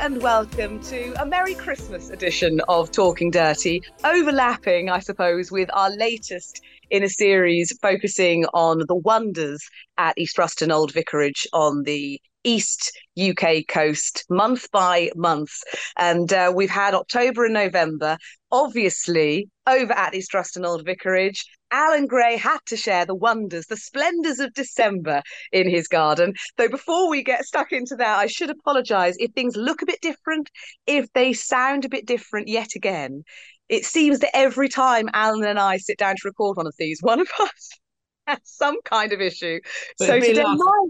[0.00, 5.90] And welcome to a Merry Christmas edition of Talking Dirty, overlapping, I suppose, with our
[5.90, 9.62] latest in a series focusing on the wonders
[9.98, 15.52] at East Ruston Old Vicarage on the East UK coast month by month.
[15.98, 18.16] And uh, we've had October and November.
[18.50, 23.76] Obviously, over at East Ruston Old Vicarage, Alan Gray had to share the wonders, the
[23.76, 26.34] splendours of December in his garden.
[26.56, 30.00] Though before we get stuck into that, I should apologise if things look a bit
[30.00, 30.50] different,
[30.86, 33.22] if they sound a bit different yet again.
[33.68, 36.98] It seems that every time Alan and I sit down to record one of these,
[37.02, 37.70] one of us
[38.26, 39.60] has some kind of issue.
[39.98, 40.88] But so today, my,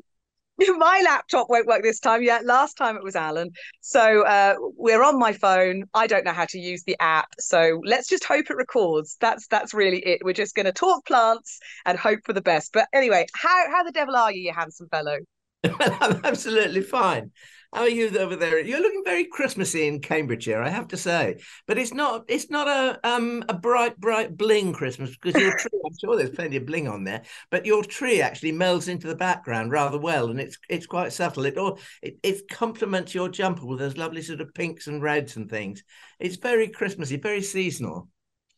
[0.79, 2.23] my laptop won't work this time.
[2.23, 3.51] Yeah, last time it was Alan.
[3.81, 5.85] So uh, we're on my phone.
[5.95, 7.29] I don't know how to use the app.
[7.39, 9.17] So let's just hope it records.
[9.21, 10.21] That's that's really it.
[10.25, 12.73] We're just going to talk plants and hope for the best.
[12.73, 15.19] But anyway, how how the devil are you, you handsome fellow?
[15.65, 17.31] I'm absolutely fine.
[17.73, 18.59] How are you over there?
[18.59, 21.37] You're looking very Christmassy in Cambridgeshire, I have to say.
[21.69, 25.81] But it's not it's not a um a bright, bright bling Christmas because your tree,
[25.87, 29.15] I'm sure there's plenty of bling on there, but your tree actually melds into the
[29.15, 31.45] background rather well and it's it's quite subtle.
[31.45, 35.37] It all it, it complements your jumper with those lovely sort of pinks and reds
[35.37, 35.85] and things.
[36.19, 38.09] It's very Christmassy, very seasonal.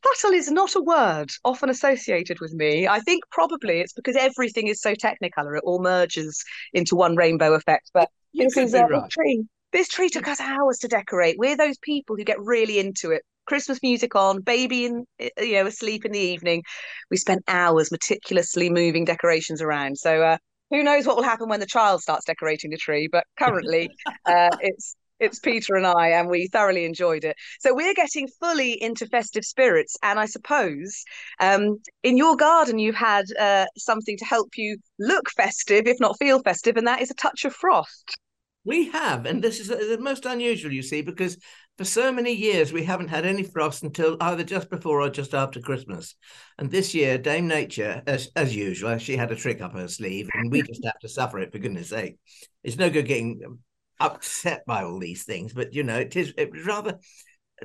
[0.05, 2.89] Subtle is not a word often associated with me.
[2.89, 7.53] I think probably it's because everything is so technicolor; it all merges into one rainbow
[7.53, 7.91] effect.
[7.93, 9.11] But You this is uh, right.
[9.11, 9.45] tree.
[9.73, 11.37] This tree took us hours to decorate.
[11.39, 13.23] We're those people who get really into it.
[13.47, 15.05] Christmas music on, baby in
[15.39, 16.63] you know asleep in the evening.
[17.11, 19.99] We spent hours meticulously moving decorations around.
[19.99, 20.37] So uh,
[20.71, 23.09] who knows what will happen when the child starts decorating the tree?
[23.11, 23.91] But currently,
[24.27, 27.37] uh, it's it's Peter and I, and we thoroughly enjoyed it.
[27.61, 31.05] So we're getting fully into festive spirits, and I suppose
[31.41, 36.19] um, in your garden you've had uh, something to help you look festive, if not
[36.19, 38.19] feel festive, and that is a touch of frost.
[38.65, 41.37] We have, and this is the most unusual, you see, because
[41.79, 45.35] for so many years we haven't had any frost until either just before or just
[45.35, 46.15] after Christmas.
[46.59, 50.29] And this year, Dame Nature, as as usual, she had a trick up her sleeve,
[50.35, 52.19] and we just have to suffer it for goodness' sake.
[52.63, 53.59] It's no good getting
[53.99, 57.01] upset by all these things, but you know, it is it was rather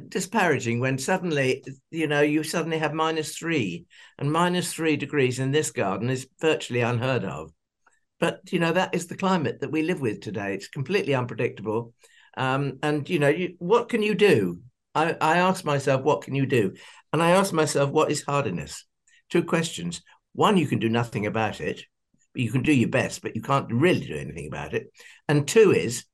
[0.07, 3.85] disparaging when suddenly, you know, you suddenly have minus three,
[4.17, 7.51] and minus three degrees in this garden is virtually unheard of.
[8.19, 10.53] But you know, that is the climate that we live with today.
[10.53, 11.93] It's completely unpredictable.
[12.35, 14.61] Um, and you know, you, what can you do?
[14.95, 16.73] I, I ask myself, what can you do?
[17.13, 18.85] And I ask myself, what is hardiness?
[19.29, 20.01] Two questions.
[20.33, 21.83] One, you can do nothing about it.
[22.33, 24.91] You can do your best, but you can't really do anything about it.
[25.27, 26.05] And two is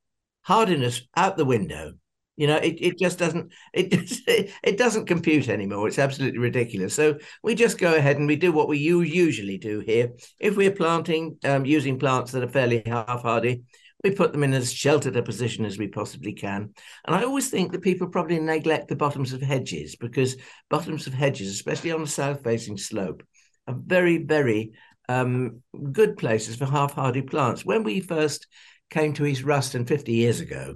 [0.41, 1.93] hardiness out the window.
[2.35, 5.87] You know, it, it just doesn't it, just, it doesn't compute anymore.
[5.87, 6.93] It's absolutely ridiculous.
[6.93, 10.11] So we just go ahead and we do what we usually do here.
[10.39, 13.63] If we're planting um, using plants that are fairly half hardy,
[14.03, 16.73] we put them in as sheltered a position as we possibly can.
[17.05, 20.35] And I always think that people probably neglect the bottoms of hedges because
[20.69, 23.23] bottoms of hedges, especially on a south facing slope,
[23.67, 24.73] are very, very
[25.07, 25.61] um,
[25.91, 27.63] good places for half hardy plants.
[27.63, 28.47] When we first
[28.89, 30.75] came to East Ruston 50 years ago,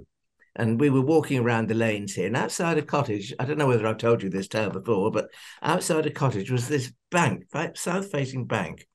[0.58, 3.66] and we were walking around the lanes here, and outside a cottage, I don't know
[3.66, 5.30] whether I've told you this tale before, but
[5.62, 8.86] outside a cottage was this bank, south facing bank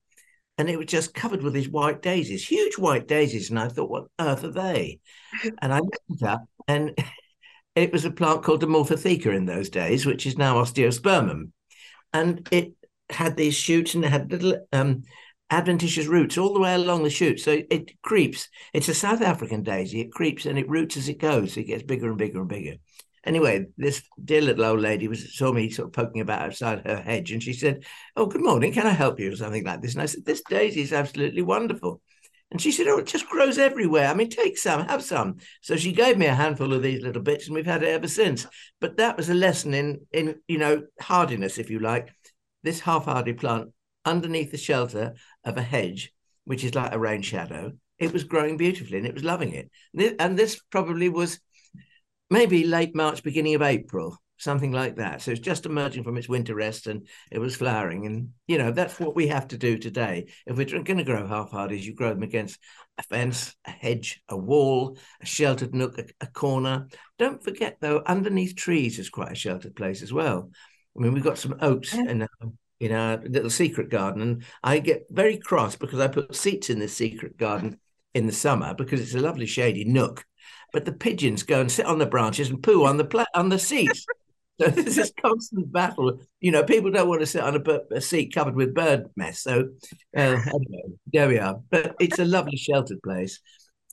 [0.57, 3.49] and it was just covered with these white daisies, huge white daisies.
[3.49, 4.99] And I thought, what earth are they?
[5.61, 6.95] And I looked it up, and
[7.75, 11.51] it was a plant called Dimorphotheca in those days, which is now Osteospermum.
[12.13, 12.73] And it
[13.09, 15.03] had these shoots and it had little um,
[15.49, 17.39] adventitious roots all the way along the shoot.
[17.39, 18.49] So it creeps.
[18.73, 20.01] It's a South African daisy.
[20.01, 21.57] It creeps and it roots as it goes.
[21.57, 22.75] It gets bigger and bigger and bigger.
[23.25, 26.97] Anyway, this dear little old lady was saw me sort of poking about outside her
[27.01, 27.85] hedge, and she said,
[28.17, 28.73] "Oh, good morning.
[28.73, 29.93] Can I help you?" or something like this.
[29.93, 32.01] And I said, "This daisy is absolutely wonderful."
[32.51, 34.09] And she said, "Oh, it just grows everywhere.
[34.09, 37.21] I mean, take some, have some." So she gave me a handful of these little
[37.21, 38.45] bits, and we've had it ever since.
[38.81, 42.09] But that was a lesson in in you know hardiness, if you like.
[42.61, 43.71] This half-hardy plant
[44.05, 45.13] underneath the shelter
[45.45, 46.13] of a hedge,
[46.45, 49.69] which is like a rain shadow, it was growing beautifully, and it was loving it.
[50.19, 51.39] And this probably was
[52.29, 55.21] maybe late March, beginning of April, something like that.
[55.21, 58.05] So it's just emerging from its winter rest and it was flowering.
[58.05, 60.27] And, you know, that's what we have to do today.
[60.45, 62.59] If we're going to grow half hardies, you grow them against
[62.97, 66.87] a fence, a hedge, a wall, a sheltered nook, a, a corner.
[67.19, 70.49] Don't forget, though, underneath trees is quite a sheltered place as well.
[70.97, 72.51] I mean, we've got some oats in our,
[72.83, 76.79] in our little secret garden, and I get very cross because I put seats in
[76.79, 77.79] this secret garden
[78.13, 80.25] in the summer because it's a lovely shady nook.
[80.71, 83.49] But the pigeons go and sit on the branches and poo on the pla- on
[83.49, 84.05] the seats.
[84.61, 86.19] So there's this constant battle.
[86.39, 89.39] You know, people don't want to sit on a, a seat covered with bird mess.
[89.39, 89.69] So
[90.15, 91.59] uh, anyway, there we are.
[91.71, 93.39] But it's a lovely sheltered place.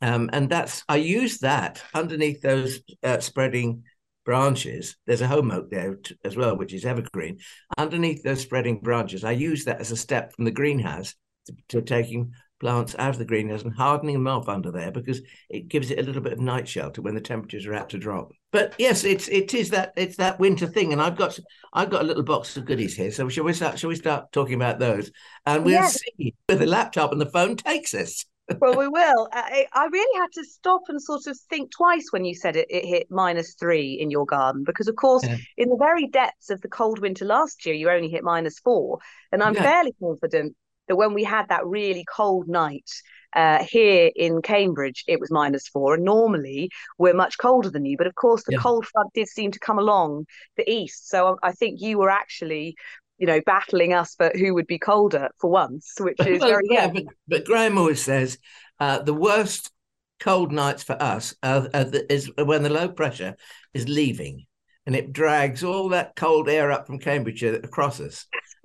[0.03, 3.85] Um, and that's I use that underneath those uh, spreading
[4.25, 4.97] branches.
[5.07, 7.39] There's a holm oak there t- as well, which is evergreen.
[7.79, 11.15] Underneath those spreading branches, I use that as a step from the greenhouse
[11.47, 15.23] to, to taking plants out of the greenhouse and hardening them off under there because
[15.49, 17.99] it gives it a little bit of night shelter when the temperatures are apt to
[17.99, 18.31] drop.
[18.53, 21.39] But yes, it's it is that it's that winter thing, and I've got
[21.73, 23.11] I've got a little box of goodies here.
[23.11, 23.79] So shall we start?
[23.79, 25.11] Shall we start talking about those?
[25.47, 25.99] And we'll yes.
[25.99, 28.27] see where the laptop and the phone takes us.
[28.61, 29.29] Well, we will.
[29.33, 32.67] I, I, really had to stop and sort of think twice when you said it,
[32.71, 35.37] it hit minus three in your garden, because of course, yeah.
[35.57, 38.99] in the very depths of the cold winter last year, you only hit minus four.
[39.33, 39.63] And I'm yeah.
[39.63, 40.57] fairly confident
[40.89, 42.91] that when we had that really cold night
[43.35, 45.95] uh, here in Cambridge, it was minus four.
[45.95, 47.97] And normally we're much colder than you.
[47.97, 48.59] But of course, the yeah.
[48.59, 50.27] cold front did seem to come along
[50.57, 51.09] the east.
[51.09, 52.75] So I think you were actually
[53.21, 56.65] you know, battling us for who would be colder for once, which is well, very
[56.71, 56.89] yeah.
[56.89, 58.39] But, but Graham always says
[58.81, 59.71] uh, the worst
[60.19, 63.37] cold nights for us are, are the, is when the low pressure
[63.75, 64.47] is leaving,
[64.87, 68.27] and it drags all that cold air up from Cambridgeshire across us.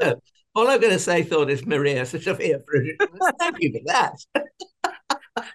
[0.00, 0.20] so,
[0.54, 2.60] all I'm going to say, thought is Maria Sophia
[3.40, 4.14] Thank you for that.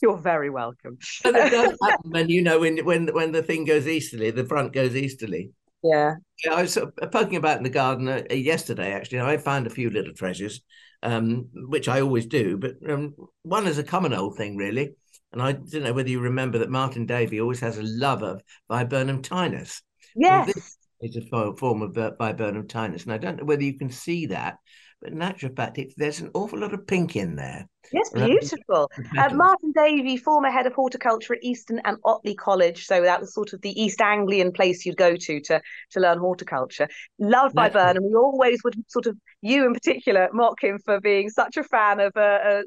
[0.00, 0.98] You're very welcome.
[1.24, 4.44] and it does happen when you know when when when the thing goes easterly, the
[4.44, 5.50] front goes easterly.
[5.82, 6.14] Yeah.
[6.44, 8.92] yeah I was sort of poking about in the garden uh, yesterday.
[8.92, 10.62] Actually, I found a few little treasures,
[11.02, 12.56] um, which I always do.
[12.56, 14.94] But um, one is a common old thing, really.
[15.32, 18.40] And I don't know whether you remember that Martin Davy always has a love of
[18.68, 19.82] viburnum tinus.
[20.14, 20.46] Yes.
[20.54, 20.64] Well,
[21.00, 23.04] is a form of viburnum tinus.
[23.04, 24.58] And I don't know whether you can see that,
[25.00, 27.68] but in actual fact, it, there's an awful lot of pink in there.
[27.92, 28.90] Yes, beautiful.
[29.16, 32.86] Uh, Martin Davy, former head of horticulture at Easton and Otley College.
[32.86, 35.60] So that was sort of the East Anglian place you'd go to to,
[35.90, 36.88] to learn horticulture.
[37.18, 38.04] Loved viburnum.
[38.04, 42.00] We always would sort of, you in particular, mock him for being such a fan
[42.00, 42.62] of a,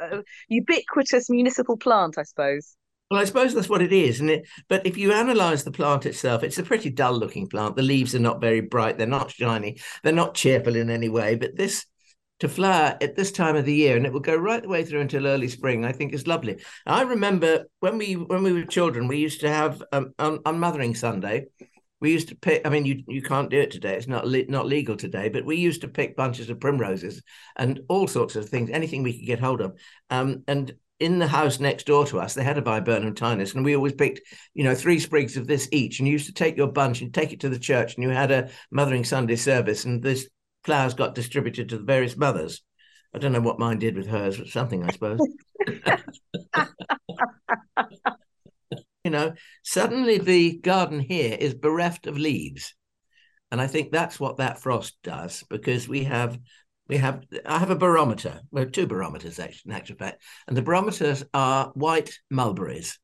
[0.00, 2.76] a, a ubiquitous municipal plant, I suppose.
[3.10, 4.48] Well, I suppose that's what it is, and it.
[4.68, 7.76] But if you analyse the plant itself, it's a pretty dull-looking plant.
[7.76, 8.96] The leaves are not very bright.
[8.96, 9.78] They're not shiny.
[10.02, 11.34] They're not cheerful in any way.
[11.34, 11.86] But this
[12.40, 14.84] to flower at this time of the year, and it will go right the way
[14.84, 15.84] through until early spring.
[15.84, 16.62] I think is lovely.
[16.86, 20.58] I remember when we when we were children, we used to have um, on, on
[20.58, 21.46] Mothering Sunday.
[22.00, 22.66] We used to pick.
[22.66, 23.96] I mean, you you can't do it today.
[23.96, 25.28] It's not le- not legal today.
[25.28, 27.22] But we used to pick bunches of primroses
[27.56, 29.78] and all sorts of things, anything we could get hold of.
[30.10, 33.64] Um, and in the house next door to us, they had a viburnum tinus, and
[33.64, 34.20] we always picked,
[34.54, 35.98] you know, three sprigs of this each.
[35.98, 38.10] And you used to take your bunch and take it to the church, and you
[38.10, 40.28] had a Mothering Sunday service, and this
[40.62, 42.62] flowers got distributed to the various mothers.
[43.14, 45.20] I don't know what mine did with hers, but something, I suppose.
[49.04, 52.74] you know, suddenly the garden here is bereft of leaves.
[53.50, 56.38] And I think that's what that frost does because we have
[56.88, 58.40] we have I have a barometer.
[58.50, 62.98] Well, two barometers actually, in actual fact, and the barometers are white mulberries,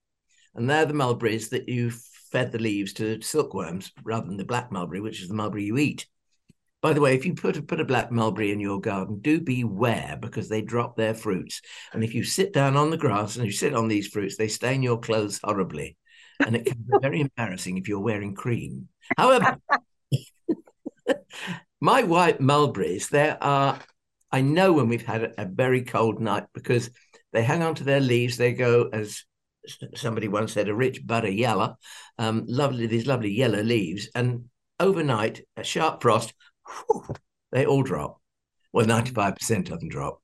[0.54, 1.92] and they're the mulberries that you
[2.30, 5.78] fed the leaves to silkworms rather than the black mulberry, which is the mulberry you
[5.78, 6.06] eat.
[6.82, 9.40] By the way, if you put a, put a black mulberry in your garden, do
[9.40, 11.60] beware because they drop their fruits.
[11.92, 14.48] And if you sit down on the grass and you sit on these fruits, they
[14.48, 15.98] stain your clothes horribly.
[16.38, 18.88] And it can be very embarrassing if you're wearing cream.
[19.18, 19.58] However,
[21.80, 23.78] my white mulberries, there are,
[24.30, 26.90] I know when we've had a, a very cold night because
[27.32, 28.36] they hang on to their leaves.
[28.36, 29.24] They go, as
[29.94, 31.76] somebody once said, a rich butter yellow,
[32.18, 34.08] um, lovely, these lovely yellow leaves.
[34.14, 34.46] And
[34.78, 36.34] overnight, a sharp frost,
[36.66, 37.06] whew,
[37.52, 38.20] they all drop.
[38.72, 40.22] Well, 95% of them drop.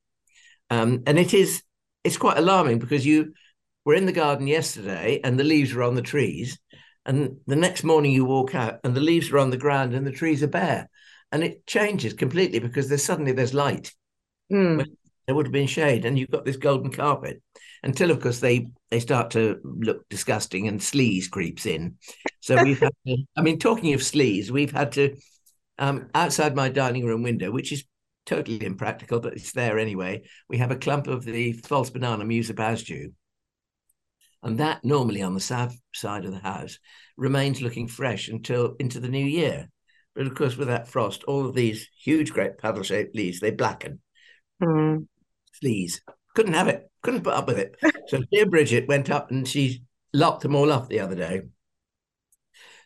[0.71, 1.63] Um, and it is,
[2.05, 3.33] it's quite alarming because you
[3.85, 6.59] were in the garden yesterday and the leaves were on the trees.
[7.05, 10.07] And the next morning you walk out and the leaves are on the ground and
[10.07, 10.89] the trees are bare
[11.33, 13.93] and it changes completely because there's suddenly there's light.
[14.53, 14.87] Mm.
[15.27, 17.43] There would have been shade, and you've got this golden carpet.
[17.83, 21.97] Until, of course, they they start to look disgusting, and sleaze creeps in.
[22.41, 23.17] So we've had to.
[23.37, 25.17] I mean, talking of sleaze, we've had to
[25.79, 27.85] um, outside my dining room window, which is
[28.25, 30.23] totally impractical, but it's there anyway.
[30.49, 33.13] We have a clump of the false banana Musa basjoo.
[34.43, 36.79] And that normally on the south side of the house
[37.17, 39.69] remains looking fresh until into the new year.
[40.17, 43.51] But of course, with that frost, all of these huge, great paddle shaped leaves, they
[43.51, 44.01] blacken.
[44.63, 45.07] Mm.
[45.63, 46.01] Sleaze.
[46.35, 46.91] Couldn't have it.
[47.03, 47.77] Couldn't put up with it.
[48.09, 51.43] so dear Bridget went up and she locked them all off the other day.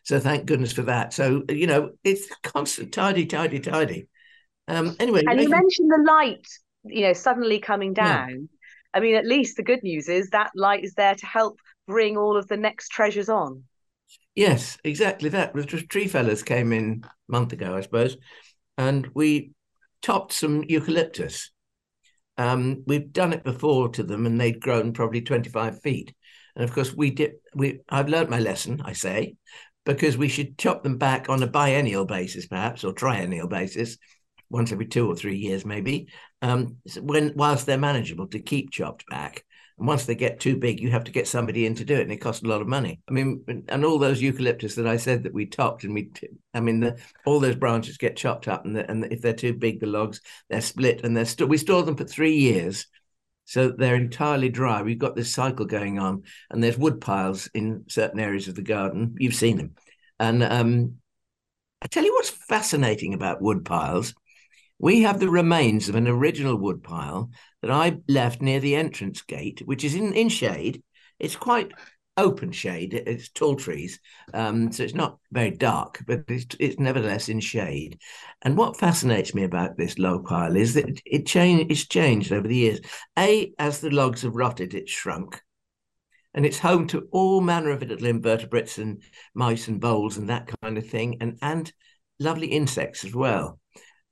[0.03, 1.13] So thank goodness for that.
[1.13, 4.07] So you know, it's constant tidy, tidy, tidy.
[4.67, 6.47] Um, anyway, and you mentioned the light,
[6.83, 8.29] you know, suddenly coming down.
[8.29, 8.37] Yeah.
[8.93, 12.17] I mean, at least the good news is that light is there to help bring
[12.17, 13.63] all of the next treasures on.
[14.35, 15.53] Yes, exactly that.
[15.53, 18.17] The tree fellas came in a month ago, I suppose,
[18.77, 19.51] and we
[20.01, 21.51] topped some eucalyptus.
[22.37, 26.13] Um, we've done it before to them, and they'd grown probably twenty-five feet.
[26.55, 27.33] And of course, we did.
[27.55, 28.81] We I've learnt my lesson.
[28.85, 29.35] I say
[29.85, 33.97] because we should chop them back on a biennial basis, perhaps, or triennial basis,
[34.49, 36.07] once every two or three years, maybe,
[36.41, 39.43] um, when whilst they're manageable to keep chopped back.
[39.81, 42.11] Once they get too big, you have to get somebody in to do it, and
[42.11, 43.01] it costs a lot of money.
[43.09, 46.11] I mean, and all those eucalyptus that I said that we topped, and we,
[46.53, 49.53] I mean, the, all those branches get chopped up, and, the, and if they're too
[49.53, 52.85] big, the logs they're split, and they're still we store them for three years,
[53.45, 54.83] so they're entirely dry.
[54.83, 58.61] We've got this cycle going on, and there's wood piles in certain areas of the
[58.61, 59.15] garden.
[59.17, 59.75] You've seen them,
[60.19, 60.97] and um,
[61.81, 64.13] I tell you what's fascinating about wood piles
[64.81, 67.29] we have the remains of an original woodpile
[67.61, 70.81] that I left near the entrance gate, which is in, in shade.
[71.19, 71.71] It's quite
[72.17, 72.95] open shade.
[72.95, 73.99] It's tall trees,
[74.33, 77.99] um, so it's not very dark, but it's, it's, nevertheless in shade.
[78.41, 82.31] And what fascinates me about this log pile is that it, it change, it's changed
[82.31, 82.79] over the years.
[83.19, 85.39] A, as the logs have rotted, it's shrunk.
[86.33, 89.03] And it's home to all manner of little invertebrates and
[89.35, 91.71] mice and voles and that kind of thing, and and
[92.19, 93.59] lovely insects as well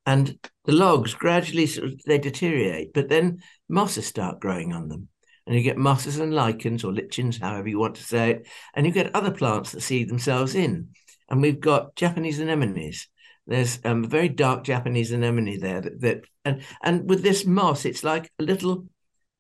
[0.06, 5.10] and the logs gradually sort of, they deteriorate, but then mosses start growing on them.
[5.46, 8.86] And you get mosses and lichens or lichens, however you want to say it, and
[8.86, 10.90] you get other plants that seed themselves in.
[11.30, 13.08] And we've got Japanese anemones.
[13.48, 17.84] There's um, a very dark Japanese anemone there that, that and and with this moss,
[17.84, 18.86] it's like a little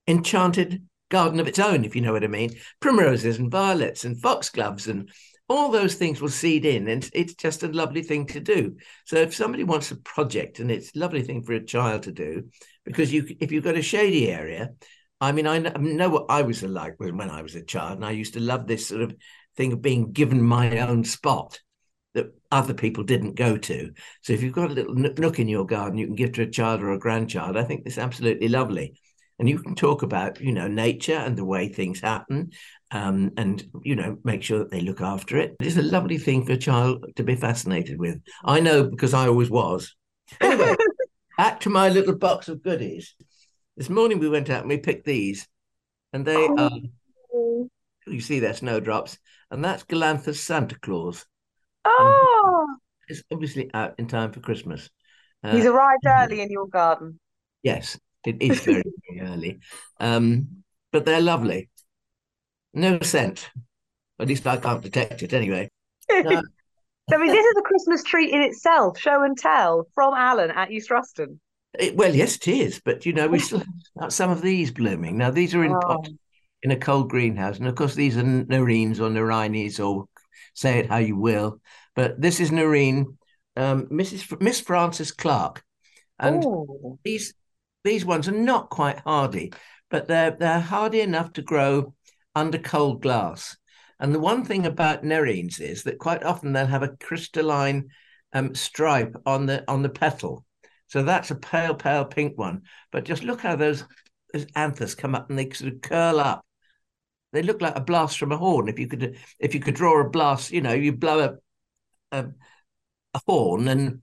[0.07, 2.55] enchanted garden of its own, if you know what I mean.
[2.79, 5.11] Primroses and violets and foxgloves and
[5.49, 8.77] all those things will seed in and it's just a lovely thing to do.
[9.05, 12.11] So if somebody wants a project and it's a lovely thing for a child to
[12.11, 12.49] do
[12.85, 14.71] because you if you've got a shady area
[15.21, 18.11] i mean i know what i was like when i was a child and i
[18.11, 19.15] used to love this sort of
[19.55, 21.59] thing of being given my own spot
[22.13, 23.91] that other people didn't go to.
[24.23, 26.49] So if you've got a little nook in your garden you can give to a
[26.49, 28.95] child or a grandchild i think it's absolutely lovely
[29.39, 32.51] and you can talk about you know nature and the way things happen
[32.91, 35.55] um, and you know make sure that they look after it.
[35.60, 38.19] It's a lovely thing for a child to be fascinated with.
[38.43, 39.96] I know because i always was.
[40.41, 40.75] Anyway
[41.38, 43.15] back to my little box of goodies.
[43.77, 45.48] This morning we went out and we picked these
[46.12, 46.58] and they oh.
[46.58, 49.17] are you see they're snowdrops
[49.51, 51.25] and that's galanthus santa claus.
[51.86, 52.75] Oh.
[53.08, 54.89] it's obviously out in time for christmas.
[55.41, 57.19] Uh, he's arrived early in your garden.
[57.63, 58.83] Yes it is very,
[59.13, 59.59] very early.
[59.99, 61.69] Um, but they're lovely.
[62.73, 63.49] No scent.
[64.19, 65.69] At least I can't detect it anyway.
[67.11, 70.51] Uh, I mean, this is a Christmas treat in itself, show and tell from Alan
[70.51, 71.39] at East Ruston.
[71.77, 72.81] It, well, yes, it is.
[72.83, 73.63] But, you know, we still
[74.01, 75.17] have some of these blooming.
[75.17, 75.79] Now, these are in oh.
[75.79, 76.09] pot
[76.61, 77.57] in a cold greenhouse.
[77.57, 80.05] And of course, these are nerines or nerines, or
[80.53, 81.61] say it how you will.
[81.95, 83.17] But this is nerine,
[83.55, 84.39] um, Mrs.
[84.39, 85.63] Miss Frances Clarke.
[86.19, 86.99] And oh.
[87.03, 87.33] these
[87.83, 89.53] these ones are not quite hardy,
[89.89, 91.93] but they're they're hardy enough to grow
[92.36, 93.57] under cold glass.
[94.00, 97.89] And the one thing about nerines is that quite often they'll have a crystalline
[98.33, 100.45] um, stripe on the on the petal.
[100.88, 102.63] So that's a pale, pale pink one.
[102.91, 103.83] But just look how those,
[104.33, 106.43] those anthers come up and they sort of curl up.
[107.31, 108.69] They look like a blast from a horn.
[108.69, 112.25] If you could if you could draw a blast, you know, you blow a a,
[113.13, 114.01] a horn and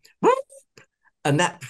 [1.25, 1.61] and that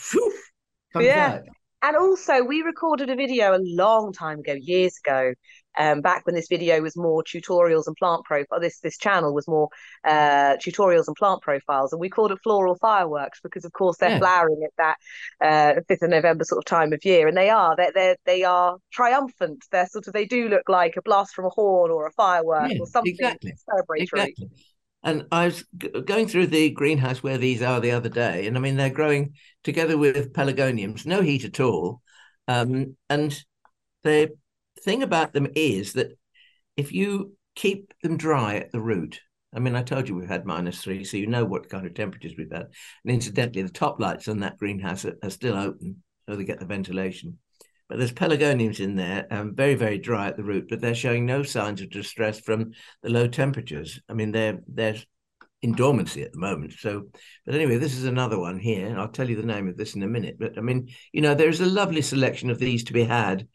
[0.93, 1.41] comes yeah.
[1.41, 1.56] out.
[1.83, 5.35] And also, we recorded a video a long time ago, years ago,
[5.79, 8.61] um, back when this video was more tutorials and plant profile.
[8.61, 9.69] This this channel was more
[10.05, 14.11] uh, tutorials and plant profiles, and we called it floral fireworks because, of course, they're
[14.11, 14.19] yeah.
[14.19, 17.77] flowering at that uh, fifth of November sort of time of year, and they are
[17.77, 19.65] they they they are triumphant.
[19.71, 22.73] They're sort of they do look like a blast from a horn or a firework
[22.73, 23.53] yeah, or something exactly.
[23.69, 24.29] celebratory.
[24.29, 24.49] Exactly.
[25.07, 28.57] And I was g- going through the greenhouse where these are the other day, and
[28.57, 32.03] I mean they're growing together with pelargoniums, no heat at all.
[32.49, 33.33] Um, and
[34.03, 34.37] the
[34.83, 36.19] thing about them is that
[36.77, 39.21] if you keep them dry at the root,
[39.55, 41.95] I mean, I told you we've had minus three, so you know what kind of
[41.95, 42.67] temperatures we've had.
[43.05, 46.59] And incidentally, the top lights on that greenhouse are, are still open, so they get
[46.59, 47.39] the ventilation.
[47.89, 51.25] But there's pelargoniums in there, um, very, very dry at the root, but they're showing
[51.25, 54.01] no signs of distress from the low temperatures.
[54.09, 54.97] I mean, they're they're
[55.63, 56.75] in dormancy at the moment.
[56.79, 57.07] So,
[57.45, 58.95] but anyway, this is another one here.
[58.99, 60.37] I'll tell you the name of this in a minute.
[60.39, 63.47] But I mean, you know, there's a lovely selection of these to be had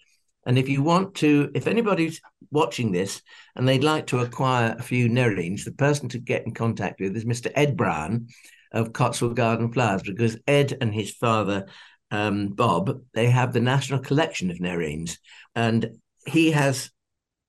[0.46, 3.22] And if you want to, if anybody's watching this
[3.56, 7.16] and they'd like to acquire a few nerines, the person to get in contact with
[7.16, 7.52] is Mr.
[7.54, 8.28] Ed Brown
[8.72, 11.68] of Cotswold Garden Flowers, because Ed and his father,
[12.12, 15.18] um, Bob, they have the National Collection of nerines.
[15.56, 16.92] And he has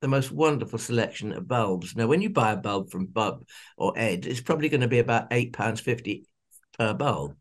[0.01, 1.95] the most wonderful selection of bulbs.
[1.95, 3.45] Now, when you buy a bulb from Bob
[3.77, 6.23] or Ed, it's probably going to be about £8.50
[6.77, 7.35] per bulb.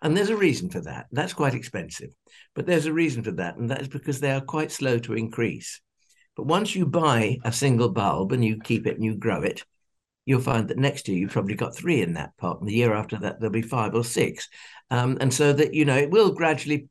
[0.00, 1.06] And there's a reason for that.
[1.10, 2.10] That's quite expensive.
[2.54, 3.56] But there's a reason for that.
[3.56, 5.80] And that is because they are quite slow to increase.
[6.36, 9.64] But once you buy a single bulb and you keep it and you grow it,
[10.28, 12.60] you'll find that next year you've probably got three in that pot.
[12.60, 14.46] And the year after that, there'll be five or six.
[14.90, 16.90] Um, and so that, you know, it will gradually,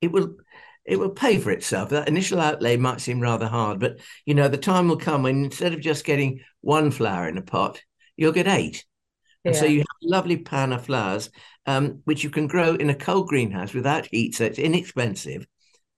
[0.00, 0.36] it will,
[0.84, 1.88] it will pay for itself.
[1.88, 5.44] That initial outlay might seem rather hard, but you know, the time will come when
[5.44, 7.82] instead of just getting one flower in a pot,
[8.16, 8.84] you'll get eight.
[9.44, 9.60] And yeah.
[9.60, 11.30] so you have a lovely pan of flowers,
[11.66, 14.36] um, which you can grow in a cold greenhouse without heat.
[14.36, 15.48] So it's inexpensive,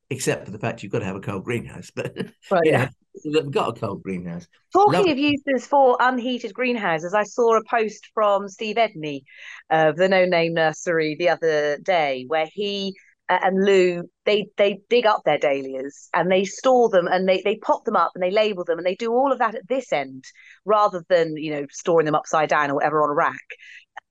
[0.09, 1.91] except for the fact you've got to have a cold greenhouse.
[1.95, 2.17] But
[2.51, 2.89] well, yeah,
[3.25, 4.47] we've got a cold greenhouse.
[4.73, 9.23] Talking of uses for unheated greenhouses, I saw a post from Steve Edney
[9.71, 12.95] of the No Name Nursery the other day where he
[13.29, 17.41] uh, and Lou, they they dig up their dahlias and they store them and they
[17.43, 19.67] they pop them up and they label them and they do all of that at
[19.67, 20.25] this end
[20.65, 23.47] rather than you know storing them upside down or whatever on a rack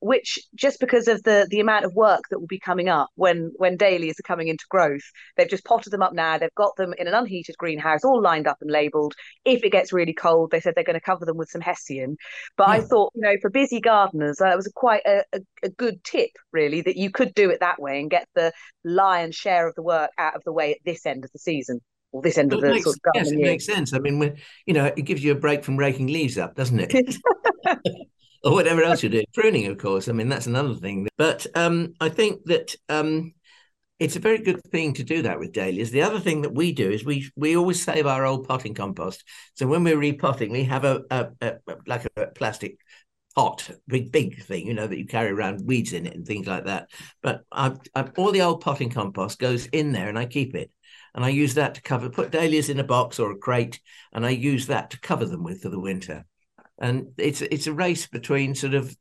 [0.04, 3.52] which just because of the the amount of work that will be coming up when
[3.56, 5.04] when dahlias are coming into growth
[5.38, 8.46] they've just potted them up now they've got them in an unheated greenhouse all lined
[8.46, 9.14] up and labeled
[9.46, 12.18] if it gets really cold they said they're going to cover them with some hessian
[12.58, 12.74] but yeah.
[12.74, 16.04] i thought you know for busy gardeners that was a quite a, a, a, good
[16.04, 18.52] tip really that you could do it that way and get the
[18.84, 21.80] lion's share of the work out of the way at this end of the season
[22.12, 23.48] or this end of the makes, sort of yes, it year.
[23.48, 23.92] makes sense.
[23.92, 24.36] I mean, when,
[24.68, 27.18] you know, it gives you a break from raking leaves up, doesn't it?
[28.44, 29.24] or whatever else you do.
[29.34, 30.08] Pruning, of course.
[30.08, 31.08] I mean, that's another thing.
[31.18, 33.34] But um, I think that um,
[34.00, 35.92] it's a very good thing to do that with dahlias.
[35.92, 39.24] The other thing that we do is we we always save our old potting compost.
[39.56, 41.54] So when we're repotting, we have a, a, a
[41.88, 42.78] like a plastic
[43.36, 46.48] pot, big big thing, you know, that you carry around weeds in it and things
[46.48, 46.90] like that.
[47.22, 50.70] But I, I, all the old potting compost goes in there, and I keep it.
[51.16, 53.80] And I use that to cover, put dahlias in a box or a crate,
[54.12, 56.26] and I use that to cover them with for the winter
[56.80, 58.96] and it's it's a race between sort of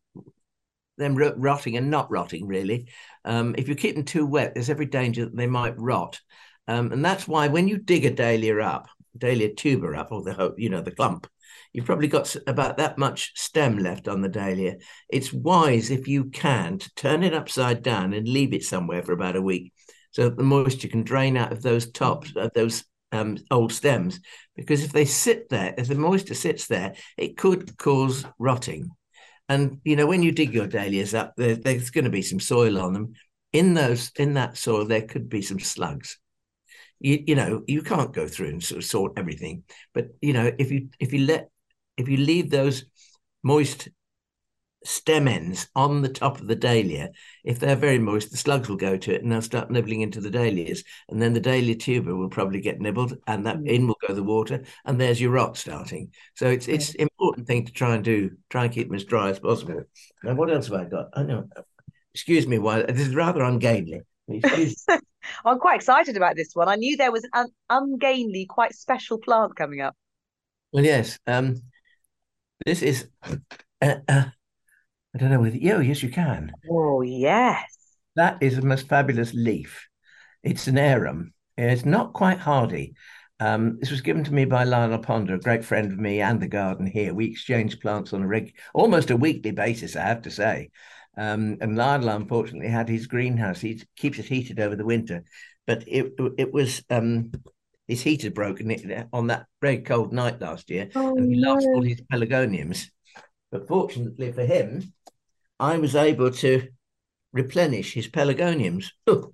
[0.99, 2.47] them rotting and not rotting.
[2.47, 2.89] Really,
[3.25, 6.21] um, if you keep them too wet, there's every danger that they might rot,
[6.69, 10.55] um, and that's why when you dig a dahlia up, dahlia tuber up, or the
[10.57, 11.27] you know the clump,
[11.73, 14.77] you've probably got about that much stem left on the dahlia.
[15.09, 19.13] It's wise if you can to turn it upside down and leave it somewhere for
[19.13, 19.73] about a week,
[20.11, 24.21] so that the moisture can drain out of those tops of those um, old stems
[24.57, 28.91] because if they sit there, if the moisture sits there, it could cause rotting.
[29.49, 32.41] And you know, when you dig your dahlias up, there, there's going to be some
[32.41, 33.13] soil on them.
[33.53, 36.19] In those, in that soil, there could be some slugs.
[37.01, 40.53] You, you know, you can't go through and sort of sort everything, but you know,
[40.59, 41.51] if you if you let
[41.97, 42.85] if you leave those
[43.43, 43.89] moist
[44.85, 47.11] stem ends on the top of the dahlia,
[47.45, 50.21] if they're very moist, the slugs will go to it and they'll start nibbling into
[50.21, 50.85] the dahlias.
[51.09, 53.69] And then the dahlia tuber will probably get nibbled and that mm.
[53.69, 56.13] in will go the water and there's your rot starting.
[56.35, 59.05] So it's it's an important thing to try and do, try and keep them as
[59.05, 59.83] dry as possible.
[60.23, 61.09] Now, what else have I got?
[61.15, 61.49] I know.
[62.15, 64.03] Excuse me, while this is rather ungainly.
[65.45, 66.69] I'm quite excited about this one.
[66.69, 69.95] I knew there was an ungainly, quite special plant coming up.
[70.73, 71.19] Well, yes.
[71.27, 71.61] Um,
[72.65, 73.09] this is
[73.81, 74.25] uh, uh,
[75.15, 76.53] I don't know whether, oh, yes, you can.
[76.71, 77.65] Oh, yes.
[78.17, 79.89] That is the most fabulous leaf.
[80.43, 81.33] It's an arum.
[81.57, 82.95] It's not quite hardy.
[83.41, 86.41] Um, this was given to me by Lionel Ponder, a great friend of me and
[86.41, 87.13] the garden here.
[87.13, 90.71] We exchange plants on a reg- almost a weekly basis, I have to say.
[91.19, 93.61] Um, and Lionel, unfortunately, had his greenhouse.
[93.61, 95.25] He keeps it heated over the winter,
[95.67, 97.33] but it it was um,
[97.87, 101.55] his heater broken on that very cold night last year, oh, and he no.
[101.55, 102.87] lost all his pelargoniums.
[103.51, 104.95] But fortunately for him,
[105.59, 106.69] I was able to
[107.33, 108.87] replenish his pelargoniums.
[109.07, 109.33] Oh,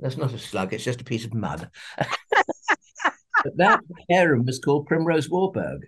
[0.00, 1.70] that's not a slug, it's just a piece of mud.
[1.98, 5.86] but that arum was called Primrose Warburg.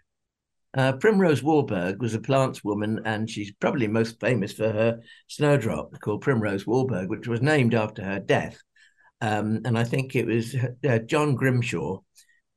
[0.73, 6.01] Uh, Primrose Warburg was a plants woman, and she's probably most famous for her snowdrop
[6.01, 8.61] called Primrose Warburg, which was named after her death.
[9.21, 10.55] Um, and I think it was
[10.89, 11.99] uh, John Grimshaw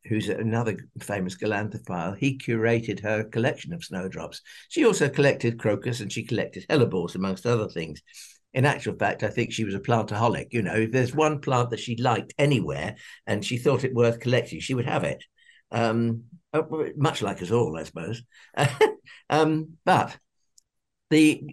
[0.06, 4.42] who's another famous galanthophile, he curated her collection of snowdrops.
[4.70, 8.02] She also collected crocus and she collected hellebores, amongst other things.
[8.54, 10.48] In actual fact, I think she was a plantaholic.
[10.52, 14.20] You know, if there's one plant that she liked anywhere and she thought it worth
[14.20, 15.24] collecting, she would have it.
[15.72, 16.62] Um, uh,
[16.96, 18.22] much like us all, I suppose.
[19.30, 20.16] um, but
[21.10, 21.44] the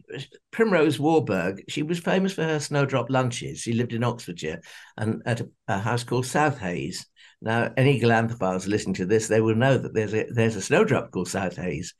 [0.50, 3.60] Primrose Warburg, she was famous for her snowdrop lunches.
[3.60, 4.60] She lived in Oxfordshire
[4.96, 7.06] and at a, a house called South Hayes
[7.42, 11.11] Now, any galanthophiles listening to this, they will know that there's a there's a snowdrop
[11.11, 11.94] called South Hayes.